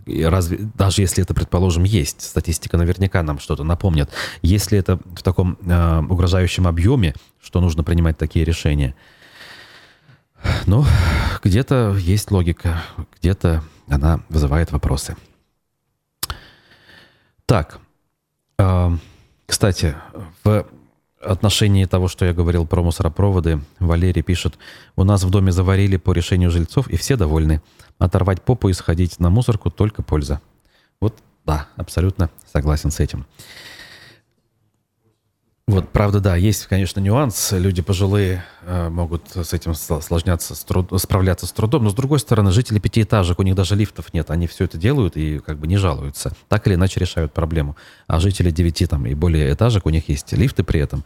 разве, 0.05 0.59
даже 0.75 1.01
если 1.01 1.23
это, 1.23 1.33
предположим, 1.33 1.85
есть, 1.85 2.23
статистика 2.23 2.77
наверняка 2.77 3.23
нам 3.23 3.39
что-то 3.39 3.63
напомнит. 3.65 4.11
Если 4.43 4.77
это 4.77 4.97
в 4.97 5.23
таком 5.23 5.57
э, 5.63 6.03
угрожающем 6.03 6.67
объеме, 6.67 7.15
что 7.41 7.63
нужно 7.63 7.83
принимать 7.83 8.19
такие 8.19 8.45
решения– 8.45 8.95
ну, 10.67 10.85
где-то 11.43 11.97
есть 11.99 12.31
логика, 12.31 12.83
где-то 13.21 13.63
она 13.89 14.21
вызывает 14.29 14.73
вопросы. 14.73 15.17
Так, 17.47 17.79
э, 18.59 18.91
кстати, 19.47 19.97
в 20.45 20.67
отношении 21.21 21.85
того, 21.85 22.09
что 22.09 22.25
я 22.25 22.33
говорил 22.33 22.67
про 22.67 22.83
мусоропроводы, 22.83 23.61
Валерий 23.79 24.23
пишет, 24.23 24.59
у 24.97 25.05
нас 25.05 25.23
в 25.23 25.31
доме 25.31 25.53
заварили 25.53 25.97
по 25.97 26.13
решению 26.13 26.51
жильцов, 26.51 26.89
и 26.89 26.97
все 26.97 27.17
довольны. 27.17 27.63
Оторвать 27.99 28.43
попу 28.43 28.69
и 28.69 28.73
сходить 28.73 29.21
на 29.21 29.31
мусорку 29.31 29.71
только 29.71 30.03
польза. 30.03 30.41
Вот 31.01 31.19
да, 31.45 31.69
абсолютно 31.77 32.31
согласен 32.53 32.91
с 32.91 33.01
этим. 33.01 33.27
Вот, 35.73 35.89
правда, 35.89 36.21
да, 36.21 36.37
есть, 36.37 36.67
конечно, 36.67 37.01
нюанс. 37.01 37.51
Люди 37.53 37.81
пожилые 37.81 38.45
э, 38.61 38.91
могут 38.91 39.23
с 39.35 39.55
этим 39.55 39.73
сложняться, 39.73 40.55
с 40.55 40.65
труд, 40.65 40.91
справляться 41.01 41.47
с 41.47 41.53
трудом. 41.53 41.85
Но, 41.85 41.91
с 41.91 41.95
другой 41.95 42.19
стороны, 42.19 42.53
жители 42.53 42.79
пятиэтажек, 42.79 43.39
у 43.39 43.43
них 43.43 43.55
даже 43.55 43.75
лифтов 43.75 44.13
нет. 44.13 44.31
Они 44.31 44.47
все 44.47 44.65
это 44.65 44.77
делают 44.77 45.17
и 45.17 45.39
как 45.39 45.57
бы 45.57 45.67
не 45.67 45.79
жалуются. 45.79 46.33
Так 46.51 46.67
или 46.67 46.75
иначе 46.75 47.01
решают 47.01 47.33
проблему. 47.33 47.75
А 48.07 48.21
жители 48.21 48.51
девяти 48.51 48.85
там 48.85 49.07
и 49.07 49.15
более 49.15 49.51
этажек, 49.51 49.87
у 49.87 49.89
них 49.91 50.11
есть 50.11 50.35
лифты 50.35 50.63
при 50.63 50.79
этом. 50.79 51.05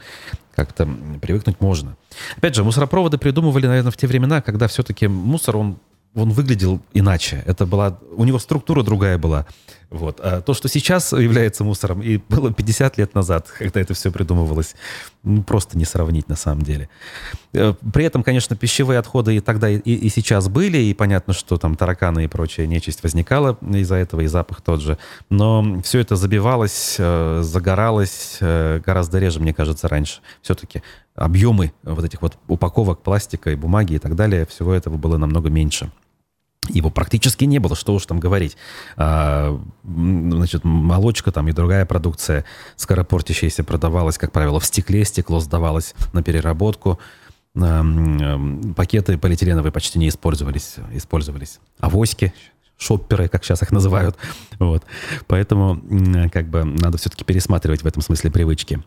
Как-то 0.56 0.88
привыкнуть 1.22 1.60
можно. 1.60 1.96
Опять 2.36 2.56
же, 2.56 2.64
мусоропроводы 2.64 3.18
придумывали, 3.18 3.68
наверное, 3.68 3.92
в 3.92 3.96
те 3.96 4.08
времена, 4.08 4.42
когда 4.42 4.66
все-таки 4.66 5.06
мусор, 5.06 5.58
он 5.58 5.78
он 6.16 6.30
выглядел 6.30 6.80
иначе. 6.94 7.42
Это 7.46 7.66
была, 7.66 7.98
у 8.16 8.24
него 8.24 8.38
структура 8.38 8.82
другая 8.82 9.18
была. 9.18 9.46
Вот. 9.90 10.20
А 10.20 10.40
то, 10.40 10.52
что 10.52 10.68
сейчас 10.68 11.12
является 11.12 11.62
мусором, 11.62 12.02
и 12.02 12.18
было 12.28 12.52
50 12.52 12.98
лет 12.98 13.14
назад, 13.14 13.48
когда 13.56 13.80
это 13.80 13.94
все 13.94 14.10
придумывалось, 14.10 14.74
ну, 15.22 15.42
просто 15.42 15.78
не 15.78 15.84
сравнить 15.84 16.28
на 16.28 16.36
самом 16.36 16.62
деле. 16.62 16.88
Э, 17.52 17.74
при 17.92 18.04
этом, 18.04 18.22
конечно, 18.22 18.56
пищевые 18.56 18.98
отходы 18.98 19.36
и 19.36 19.40
тогда, 19.40 19.70
и, 19.70 19.78
и 19.78 20.08
сейчас 20.08 20.48
были, 20.48 20.78
и 20.78 20.94
понятно, 20.94 21.34
что 21.34 21.56
там 21.56 21.76
тараканы 21.76 22.24
и 22.24 22.28
прочая 22.28 22.66
нечисть 22.66 23.02
возникала 23.02 23.58
из-за 23.62 23.96
этого, 23.96 24.22
и 24.22 24.26
запах 24.26 24.60
тот 24.60 24.80
же. 24.80 24.98
Но 25.30 25.80
все 25.82 26.00
это 26.00 26.16
забивалось, 26.16 26.96
э, 26.98 27.42
загоралось 27.44 28.38
э, 28.40 28.80
гораздо 28.84 29.20
реже, 29.20 29.38
мне 29.38 29.54
кажется, 29.54 29.88
раньше. 29.88 30.20
Все-таки 30.42 30.82
объемы 31.14 31.72
вот 31.84 32.04
этих 32.04 32.22
вот 32.22 32.38
упаковок 32.48 33.02
пластика 33.02 33.50
и 33.50 33.56
бумаги 33.56 33.94
и 33.94 33.98
так 33.98 34.16
далее, 34.16 34.46
всего 34.46 34.72
этого 34.74 34.96
было 34.96 35.16
намного 35.16 35.48
меньше. 35.48 35.90
Его 36.68 36.90
практически 36.90 37.44
не 37.44 37.58
было, 37.58 37.76
что 37.76 37.94
уж 37.94 38.06
там 38.06 38.20
говорить. 38.20 38.56
А, 38.96 39.60
значит, 39.84 40.64
молочка 40.64 41.32
там 41.32 41.48
и 41.48 41.52
другая 41.52 41.86
продукция 41.86 42.44
скоропортящаяся 42.76 43.64
продавалась, 43.64 44.18
как 44.18 44.32
правило, 44.32 44.60
в 44.60 44.66
стекле. 44.66 45.04
Стекло 45.04 45.40
сдавалось 45.40 45.94
на 46.12 46.22
переработку. 46.22 46.98
А, 47.60 47.84
пакеты 48.76 49.18
полиэтиленовые 49.18 49.72
почти 49.72 49.98
не 49.98 50.08
использовались. 50.08 50.76
использовались. 50.92 51.58
Авоськи, 51.78 52.32
шопперы, 52.78 53.28
как 53.28 53.44
сейчас 53.44 53.62
их 53.62 53.72
называют. 53.72 54.16
Вот. 54.58 54.84
Поэтому 55.26 55.80
как 56.32 56.48
бы 56.48 56.64
надо 56.64 56.98
все-таки 56.98 57.24
пересматривать 57.24 57.82
в 57.82 57.86
этом 57.86 58.02
смысле 58.02 58.30
привычки. 58.30 58.82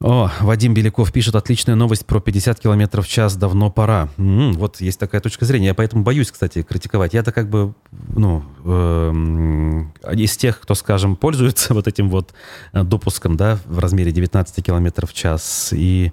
О, 0.00 0.30
Вадим 0.42 0.74
Беляков 0.74 1.10
пишет, 1.10 1.34
отличная 1.34 1.74
новость 1.74 2.06
про 2.06 2.20
50 2.20 2.60
километров 2.60 3.04
в 3.04 3.10
час, 3.10 3.34
давно 3.34 3.68
пора. 3.68 4.08
М-м, 4.16 4.52
вот 4.52 4.80
есть 4.80 5.00
такая 5.00 5.20
точка 5.20 5.44
зрения. 5.44 5.66
Я 5.66 5.74
поэтому 5.74 6.04
боюсь, 6.04 6.30
кстати, 6.30 6.62
критиковать. 6.62 7.14
Я-то 7.14 7.32
как 7.32 7.50
бы, 7.50 7.74
ну, 7.90 8.44
э, 8.64 10.12
из 10.14 10.36
тех, 10.36 10.60
кто, 10.60 10.76
скажем, 10.76 11.16
пользуется 11.16 11.74
вот 11.74 11.88
этим 11.88 12.10
вот 12.10 12.32
э, 12.72 12.84
допуском, 12.84 13.36
да, 13.36 13.58
в 13.66 13.80
размере 13.80 14.12
19 14.12 14.64
километров 14.64 15.10
в 15.10 15.14
час. 15.14 15.70
И, 15.72 16.12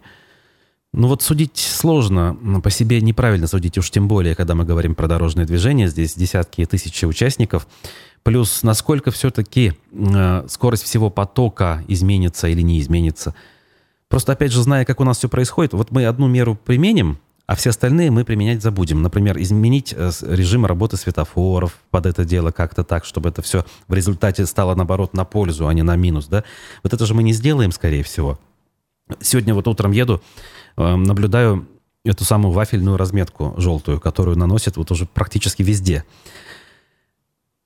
ну 0.91 1.07
вот 1.07 1.21
судить 1.21 1.57
сложно, 1.57 2.35
по 2.63 2.71
себе 2.71 3.01
неправильно 3.01 3.45
судить, 3.45 3.77
уж 3.77 3.91
тем 3.91 4.07
более, 4.07 4.33
когда 4.33 4.55
мы 4.55 4.65
говорим 4.65 4.95
про 4.95 5.07
дорожное 5.07 5.45
движение. 5.45 5.89
Здесь 5.89 6.15
десятки 6.15 6.61
и 6.61 6.65
тысячи 6.65 7.05
участников. 7.05 7.67
Плюс, 8.23 8.63
насколько 8.63 9.11
все-таки 9.11 9.73
э, 9.91 10.45
скорость 10.47 10.85
всего 10.85 11.11
потока 11.11 11.83
изменится 11.87 12.47
или 12.47 12.61
не 12.61 12.79
изменится– 12.79 13.35
Просто, 14.09 14.33
опять 14.33 14.51
же, 14.51 14.61
зная, 14.61 14.85
как 14.85 14.99
у 14.99 15.03
нас 15.03 15.17
все 15.17 15.29
происходит, 15.29 15.73
вот 15.73 15.91
мы 15.91 16.05
одну 16.05 16.27
меру 16.27 16.55
применим, 16.55 17.19
а 17.47 17.55
все 17.55 17.69
остальные 17.69 18.11
мы 18.11 18.23
применять 18.23 18.61
забудем. 18.61 19.01
Например, 19.01 19.39
изменить 19.39 19.93
э, 19.95 20.11
режим 20.21 20.65
работы 20.65 20.97
светофоров 20.97 21.77
под 21.91 22.05
это 22.05 22.25
дело 22.25 22.51
как-то 22.51 22.83
так, 22.83 23.05
чтобы 23.05 23.29
это 23.29 23.41
все 23.41 23.65
в 23.87 23.93
результате 23.93 24.45
стало, 24.45 24.75
наоборот, 24.75 25.13
на 25.13 25.25
пользу, 25.25 25.67
а 25.67 25.73
не 25.73 25.83
на 25.83 25.95
минус. 25.95 26.27
Да? 26.27 26.43
Вот 26.83 26.93
это 26.93 27.05
же 27.05 27.13
мы 27.13 27.23
не 27.23 27.33
сделаем, 27.33 27.71
скорее 27.71 28.03
всего. 28.03 28.39
Сегодня 29.21 29.53
вот 29.53 29.67
утром 29.67 29.91
еду, 29.91 30.21
э, 30.77 30.95
наблюдаю 30.95 31.67
эту 32.03 32.23
самую 32.23 32.51
вафельную 32.51 32.97
разметку 32.97 33.53
желтую, 33.57 33.99
которую 33.99 34.37
наносят 34.37 34.77
вот 34.77 34.91
уже 34.91 35.05
практически 35.05 35.63
везде. 35.63 36.03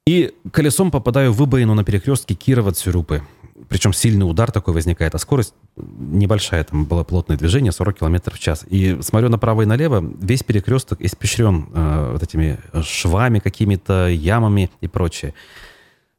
И 0.06 0.34
колесом 0.52 0.92
попадаю 0.92 1.32
в 1.32 1.38
выбоину 1.38 1.74
на 1.76 1.84
перекрестке 1.84 2.34
Кирова-Цюрупы 2.34 3.22
причем 3.68 3.94
сильный 3.94 4.30
удар 4.30 4.52
такой 4.52 4.74
возникает, 4.74 5.16
а 5.16 5.18
скорость 5.18 5.54
небольшая, 5.76 6.64
там 6.64 6.86
было 6.86 7.04
плотное 7.04 7.38
движение, 7.38 7.72
40 7.72 8.00
км 8.00 8.32
в 8.32 8.40
час. 8.40 8.66
И 8.70 8.98
смотрю 9.02 9.30
направо 9.30 9.64
и 9.64 9.66
налево, 9.66 10.04
весь 10.22 10.44
перекресток 10.44 11.02
испещрен 11.02 11.68
э, 11.74 12.12
вот 12.14 12.24
этими 12.24 12.60
швами 12.84 13.40
какими-то, 13.40 14.08
ямами 14.08 14.70
и 14.82 14.88
прочее. 14.88 15.34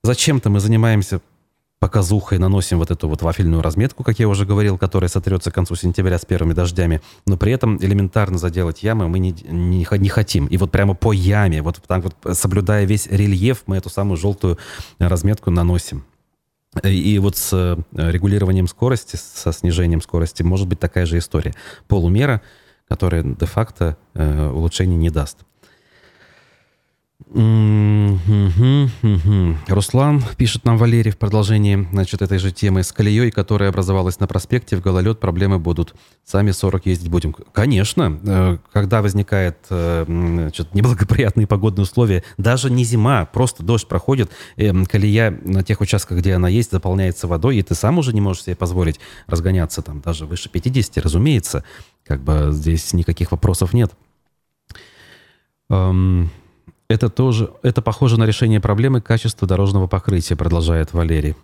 Зачем-то 0.03 0.50
мы 0.50 0.61
занимаемся 0.61 1.20
показухой, 1.81 2.38
наносим 2.38 2.79
вот 2.79 2.90
эту 2.90 3.09
вот 3.09 3.22
вафельную 3.22 3.62
разметку, 3.62 4.05
как 4.05 4.18
я 4.18 4.29
уже 4.29 4.44
говорил, 4.44 4.76
которая 4.76 5.09
сотрется 5.09 5.50
к 5.50 5.55
концу 5.55 5.74
сентября 5.76 6.18
с 6.18 6.26
первыми 6.26 6.53
дождями, 6.53 7.00
но 7.26 7.38
при 7.38 7.53
этом 7.53 7.79
элементарно 7.79 8.37
заделать 8.37 8.83
ямы 8.83 9.09
мы 9.09 9.18
не, 9.18 9.35
не, 9.48 9.87
не 9.90 10.09
хотим. 10.11 10.46
И 10.46 10.59
вот 10.59 10.70
прямо 10.70 10.94
по 10.94 11.12
яме, 11.14 11.62
вот 11.62 11.81
так 11.87 12.05
вот 12.05 12.37
соблюдая 12.37 12.85
весь 12.85 13.07
рельеф, 13.07 13.62
мы 13.66 13.79
эту 13.79 13.88
самую 13.88 14.18
желтую 14.18 14.59
разметку 14.98 15.50
наносим. 15.50 16.05
И 16.85 17.18
вот 17.18 17.37
с 17.37 17.52
э, 17.52 17.76
регулированием 18.11 18.68
скорости, 18.68 19.16
со 19.16 19.52
снижением 19.52 20.00
скорости 20.00 20.44
может 20.44 20.68
быть 20.68 20.78
такая 20.78 21.04
же 21.04 21.18
история. 21.18 21.52
Полумера, 21.88 22.42
которая 22.88 23.24
де-факто 23.24 23.96
э, 24.14 24.48
улучшений 24.48 24.96
не 24.96 25.11
даст. 25.11 25.38
Руслан 29.68 30.22
пишет 30.37 30.64
нам 30.64 30.76
Валерий 30.78 31.12
в 31.12 31.18
продолжении 31.18 31.87
значит, 31.92 32.22
этой 32.22 32.38
же 32.38 32.50
темы. 32.50 32.83
С 32.83 32.90
колеей, 32.92 33.30
которая 33.30 33.68
образовалась 33.68 34.18
на 34.18 34.26
проспекте, 34.26 34.76
в 34.76 34.80
гололед 34.80 35.20
проблемы 35.20 35.61
будут. 35.61 35.94
Сами 36.24 36.50
40 36.50 36.87
ездить 36.87 37.09
будем. 37.09 37.33
Конечно, 37.33 38.18
э, 38.24 38.59
когда 38.72 39.00
возникает 39.00 39.59
э, 39.70 40.04
значит, 40.09 40.74
неблагоприятные 40.74 41.46
погодные 41.46 41.85
условия, 41.85 42.24
даже 42.37 42.68
не 42.70 42.83
зима, 42.85 43.26
просто 43.26 43.62
дождь 43.62 43.87
проходит, 43.87 44.30
э, 44.56 44.72
колея 44.87 45.30
на 45.30 45.62
тех 45.62 45.80
участках, 45.80 46.18
где 46.18 46.35
она 46.35 46.48
есть, 46.48 46.72
заполняется 46.72 47.28
водой, 47.28 47.59
и 47.59 47.62
ты 47.62 47.76
сам 47.76 47.98
уже 47.98 48.12
не 48.12 48.20
можешь 48.20 48.42
себе 48.44 48.56
позволить 48.56 48.98
разгоняться 49.28 49.83
там 49.83 50.00
даже 50.00 50.26
выше 50.26 50.48
50, 50.48 50.98
разумеется. 50.98 51.64
Как 52.04 52.22
бы 52.22 52.48
здесь 52.50 52.92
никаких 52.92 53.30
вопросов 53.30 53.72
нет. 53.72 53.92
Эм, 55.68 56.30
это 56.90 57.09
тоже, 57.09 57.53
это 57.62 57.83
похоже 57.83 58.18
на 58.18 58.24
решение 58.24 58.59
проблемы 58.59 59.00
качества 59.00 59.46
дорожного 59.46 59.87
покрытия, 59.87 60.35
продолжает 60.35 60.92
Валерий. 60.92 61.37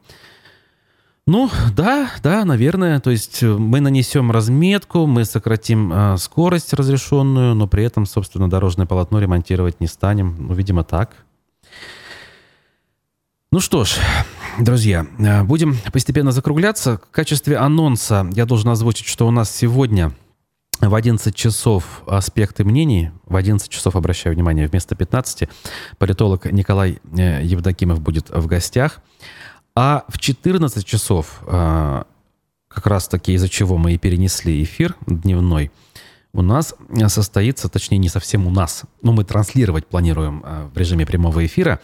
Ну, 1.25 1.49
да, 1.77 2.11
да, 2.21 2.45
наверное. 2.45 2.99
То 2.99 3.11
есть 3.11 3.45
э, 3.45 3.47
мы 3.47 3.79
нанесем 3.79 4.33
разметку, 4.33 5.07
мы 5.07 5.25
сократим 5.25 5.93
э, 5.93 6.17
скорость 6.19 6.73
разрешенную, 6.73 7.55
но 7.55 7.69
при 7.69 7.85
этом, 7.85 8.07
собственно, 8.07 8.51
дорожное 8.51 8.87
полотно 8.87 9.21
ремонтировать 9.21 9.81
не 9.81 9.87
станем. 9.87 10.35
Ну, 10.37 10.55
видимо, 10.55 10.83
так. 10.83 11.25
Ну 13.53 13.61
что 13.61 13.85
ж, 13.85 13.97
друзья, 14.59 15.07
э, 15.19 15.45
будем 15.45 15.77
постепенно 15.93 16.33
закругляться. 16.33 16.99
В 16.99 17.11
качестве 17.13 17.57
анонса 17.57 18.29
я 18.33 18.47
должен 18.47 18.71
озвучить, 18.71 19.07
что 19.07 19.29
у 19.29 19.31
нас 19.31 19.51
сегодня 19.55 20.13
в 20.81 20.95
11 20.95 21.35
часов 21.35 22.03
аспекты 22.07 22.65
мнений, 22.65 23.11
в 23.25 23.37
11 23.37 23.69
часов, 23.69 23.97
обращаю 23.97 24.35
внимание, 24.35 24.67
вместо 24.67 24.95
15, 24.95 25.49
политолог 25.99 26.45
Николай 26.47 26.99
э, 27.17 27.43
Евдокимов 27.43 28.01
будет 28.01 28.31
в 28.31 28.47
гостях. 28.47 29.01
А 29.75 30.05
в 30.09 30.19
14 30.19 30.85
часов, 30.85 31.41
э, 31.47 32.03
как 32.69 32.87
раз 32.87 33.09
таки 33.09 33.33
из-за 33.35 33.49
чего 33.49 33.79
мы 33.79 33.95
и 33.95 33.99
перенесли 33.99 34.63
эфир 34.63 34.95
дневной, 35.07 35.71
у 36.33 36.43
нас 36.43 36.75
состоится, 37.09 37.71
точнее 37.71 37.99
не 37.99 38.11
совсем 38.11 38.47
у 38.47 38.51
нас, 38.51 38.83
но 39.01 39.13
мы 39.13 39.25
транслировать 39.25 39.87
планируем 39.87 40.43
э, 40.45 40.69
в 40.73 40.77
режиме 40.77 41.07
прямого 41.07 41.45
эфира, 41.45 41.81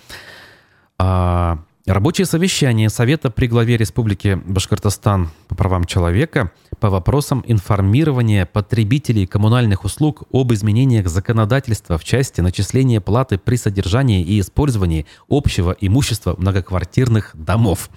а, 0.99 1.59
Рабочее 1.87 2.27
совещание 2.27 2.89
Совета 2.89 3.29
при 3.29 3.49
главе 3.49 3.77
Республики 3.77 4.41
Башкортостан 4.45 5.31
по 5.49 5.57
правам 5.57 5.85
человека 5.85 6.53
по 6.83 6.91
вопросам 6.91 7.45
информирования 7.47 8.45
потребителей 8.45 9.25
коммунальных 9.25 9.85
услуг 9.85 10.25
об 10.33 10.53
изменениях 10.53 11.07
законодательства 11.07 11.97
в 11.97 12.03
части 12.03 12.41
начисления 12.41 13.01
платы 13.01 13.39
при 13.39 13.55
содержании 13.55 14.21
и 14.25 14.41
использовании 14.41 15.07
общего 15.29 15.77
имущества 15.81 16.35
многоквартирных 16.37 17.31
домов. 17.35 17.89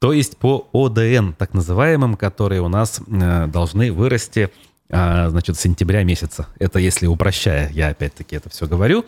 То 0.00 0.12
есть 0.12 0.36
по 0.36 0.68
ОДН, 0.74 1.32
так 1.32 1.54
называемым, 1.54 2.16
которые 2.16 2.60
у 2.60 2.68
нас 2.68 3.00
э, 3.06 3.46
должны 3.46 3.90
вырасти 3.90 4.50
э, 4.90 5.28
значит, 5.30 5.56
с 5.56 5.60
сентября 5.60 6.02
месяца. 6.02 6.48
Это 6.58 6.80
если 6.80 7.06
упрощая, 7.06 7.70
я 7.72 7.88
опять-таки 7.88 8.36
это 8.36 8.50
все 8.50 8.66
говорю. 8.66 9.06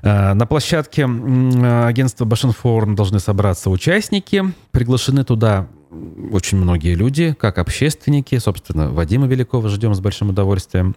Э, 0.00 0.32
на 0.32 0.46
площадке 0.46 1.04
агентства 1.04 2.24
Башинформ 2.24 2.94
должны 2.94 3.20
собраться 3.20 3.68
участники. 3.68 4.44
Приглашены 4.70 5.24
туда 5.24 5.68
очень 6.32 6.58
многие 6.58 6.94
люди, 6.94 7.34
как 7.38 7.58
общественники, 7.58 8.38
собственно, 8.38 8.90
Вадима 8.90 9.26
Великова 9.26 9.68
ждем 9.68 9.94
с 9.94 10.00
большим 10.00 10.30
удовольствием, 10.30 10.94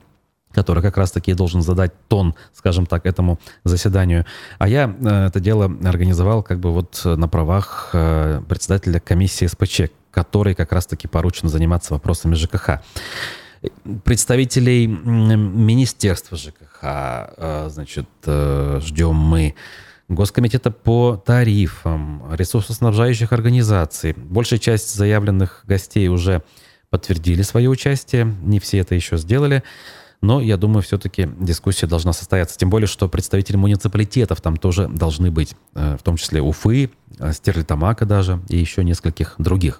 который 0.51 0.83
как 0.83 0.97
раз-таки 0.97 1.33
должен 1.33 1.61
задать 1.61 1.91
тон, 2.07 2.35
скажем 2.53 2.85
так, 2.85 3.05
этому 3.05 3.39
заседанию. 3.63 4.25
А 4.59 4.67
я 4.67 4.93
э, 4.99 5.27
это 5.27 5.39
дело 5.39 5.65
организовал 5.83 6.43
как 6.43 6.59
бы 6.59 6.71
вот 6.71 7.01
на 7.05 7.27
правах 7.27 7.91
э, 7.93 8.41
председателя 8.47 8.99
комиссии 8.99 9.45
СПЧ, 9.45 9.91
который 10.11 10.55
как 10.55 10.71
раз-таки 10.73 11.07
поручен 11.07 11.49
заниматься 11.49 11.93
вопросами 11.93 12.35
ЖКХ. 12.35 12.81
Представителей 14.03 14.87
Министерства 14.87 16.37
ЖКХ, 16.37 16.79
э, 16.81 17.69
значит, 17.71 18.07
ждем 18.25 19.15
мы. 19.15 19.55
Госкомитета 20.11 20.71
по 20.71 21.15
тарифам, 21.15 22.23
ресурсоснабжающих 22.33 23.31
организаций. 23.31 24.13
Большая 24.13 24.59
часть 24.59 24.93
заявленных 24.93 25.63
гостей 25.65 26.09
уже 26.09 26.43
подтвердили 26.89 27.43
свое 27.43 27.69
участие, 27.69 28.25
не 28.43 28.59
все 28.59 28.79
это 28.79 28.93
еще 28.93 29.15
сделали. 29.15 29.63
Но 30.21 30.41
я 30.41 30.57
думаю, 30.57 30.83
все-таки 30.83 31.29
дискуссия 31.39 31.87
должна 31.87 32.11
состояться. 32.11 32.57
Тем 32.57 32.69
более, 32.69 32.87
что 32.87 33.07
представители 33.07 33.55
муниципалитетов 33.55 34.41
там 34.41 34.57
тоже 34.57 34.89
должны 34.89 35.31
быть. 35.31 35.55
Э, 35.75 35.95
в 35.97 36.03
том 36.03 36.17
числе 36.17 36.41
Уфы, 36.41 36.91
э, 37.17 37.31
Стерлитамака 37.31 38.05
даже 38.05 38.41
и 38.49 38.57
еще 38.57 38.83
нескольких 38.83 39.35
других. 39.37 39.79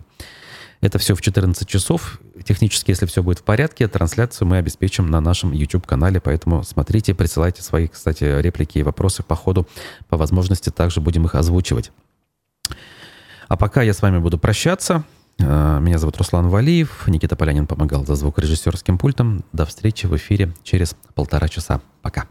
Это 0.82 0.98
все 0.98 1.14
в 1.14 1.22
14 1.22 1.68
часов. 1.68 2.20
Технически, 2.44 2.90
если 2.90 3.06
все 3.06 3.22
будет 3.22 3.40
в 3.40 3.44
порядке, 3.44 3.88
трансляцию 3.88 4.48
мы 4.48 4.58
обеспечим 4.58 5.10
на 5.10 5.22
нашем 5.22 5.52
YouTube-канале, 5.52 6.20
поэтому 6.20 6.64
смотрите, 6.64 7.14
присылайте 7.14 7.62
свои, 7.62 7.88
кстати, 7.88 8.24
реплики 8.42 8.80
и 8.80 8.84
вопросы 8.84 9.22
по 9.22 9.36
ходу. 9.36 9.68
По 10.10 10.18
возможности 10.18 10.72
также 10.72 11.00
будем 11.00 11.26
их 11.26 11.36
озвучивать. 11.36 11.92
А 13.48 13.58
пока 13.58 13.84
я 13.84 13.94
с 13.94 14.02
вами 14.02 14.18
буду 14.18 14.40
прощаться. 14.40 15.04
Э, 15.38 15.80
меня 15.80 16.00
зовут 16.00 16.18
Руслан 16.18 16.48
Валиев. 16.48 17.08
Никита 17.08 17.36
Полянин 17.36 17.68
помогал 17.68 18.06
за 18.06 18.16
звукорежиссерским 18.16 18.98
пультом. 18.98 19.44
До 19.54 19.66
встречи 19.66 20.08
в 20.08 20.16
эфире 20.16 20.54
через 20.64 20.96
полтора 21.14 21.48
часа. 21.48 21.82
Пока. 22.02 22.28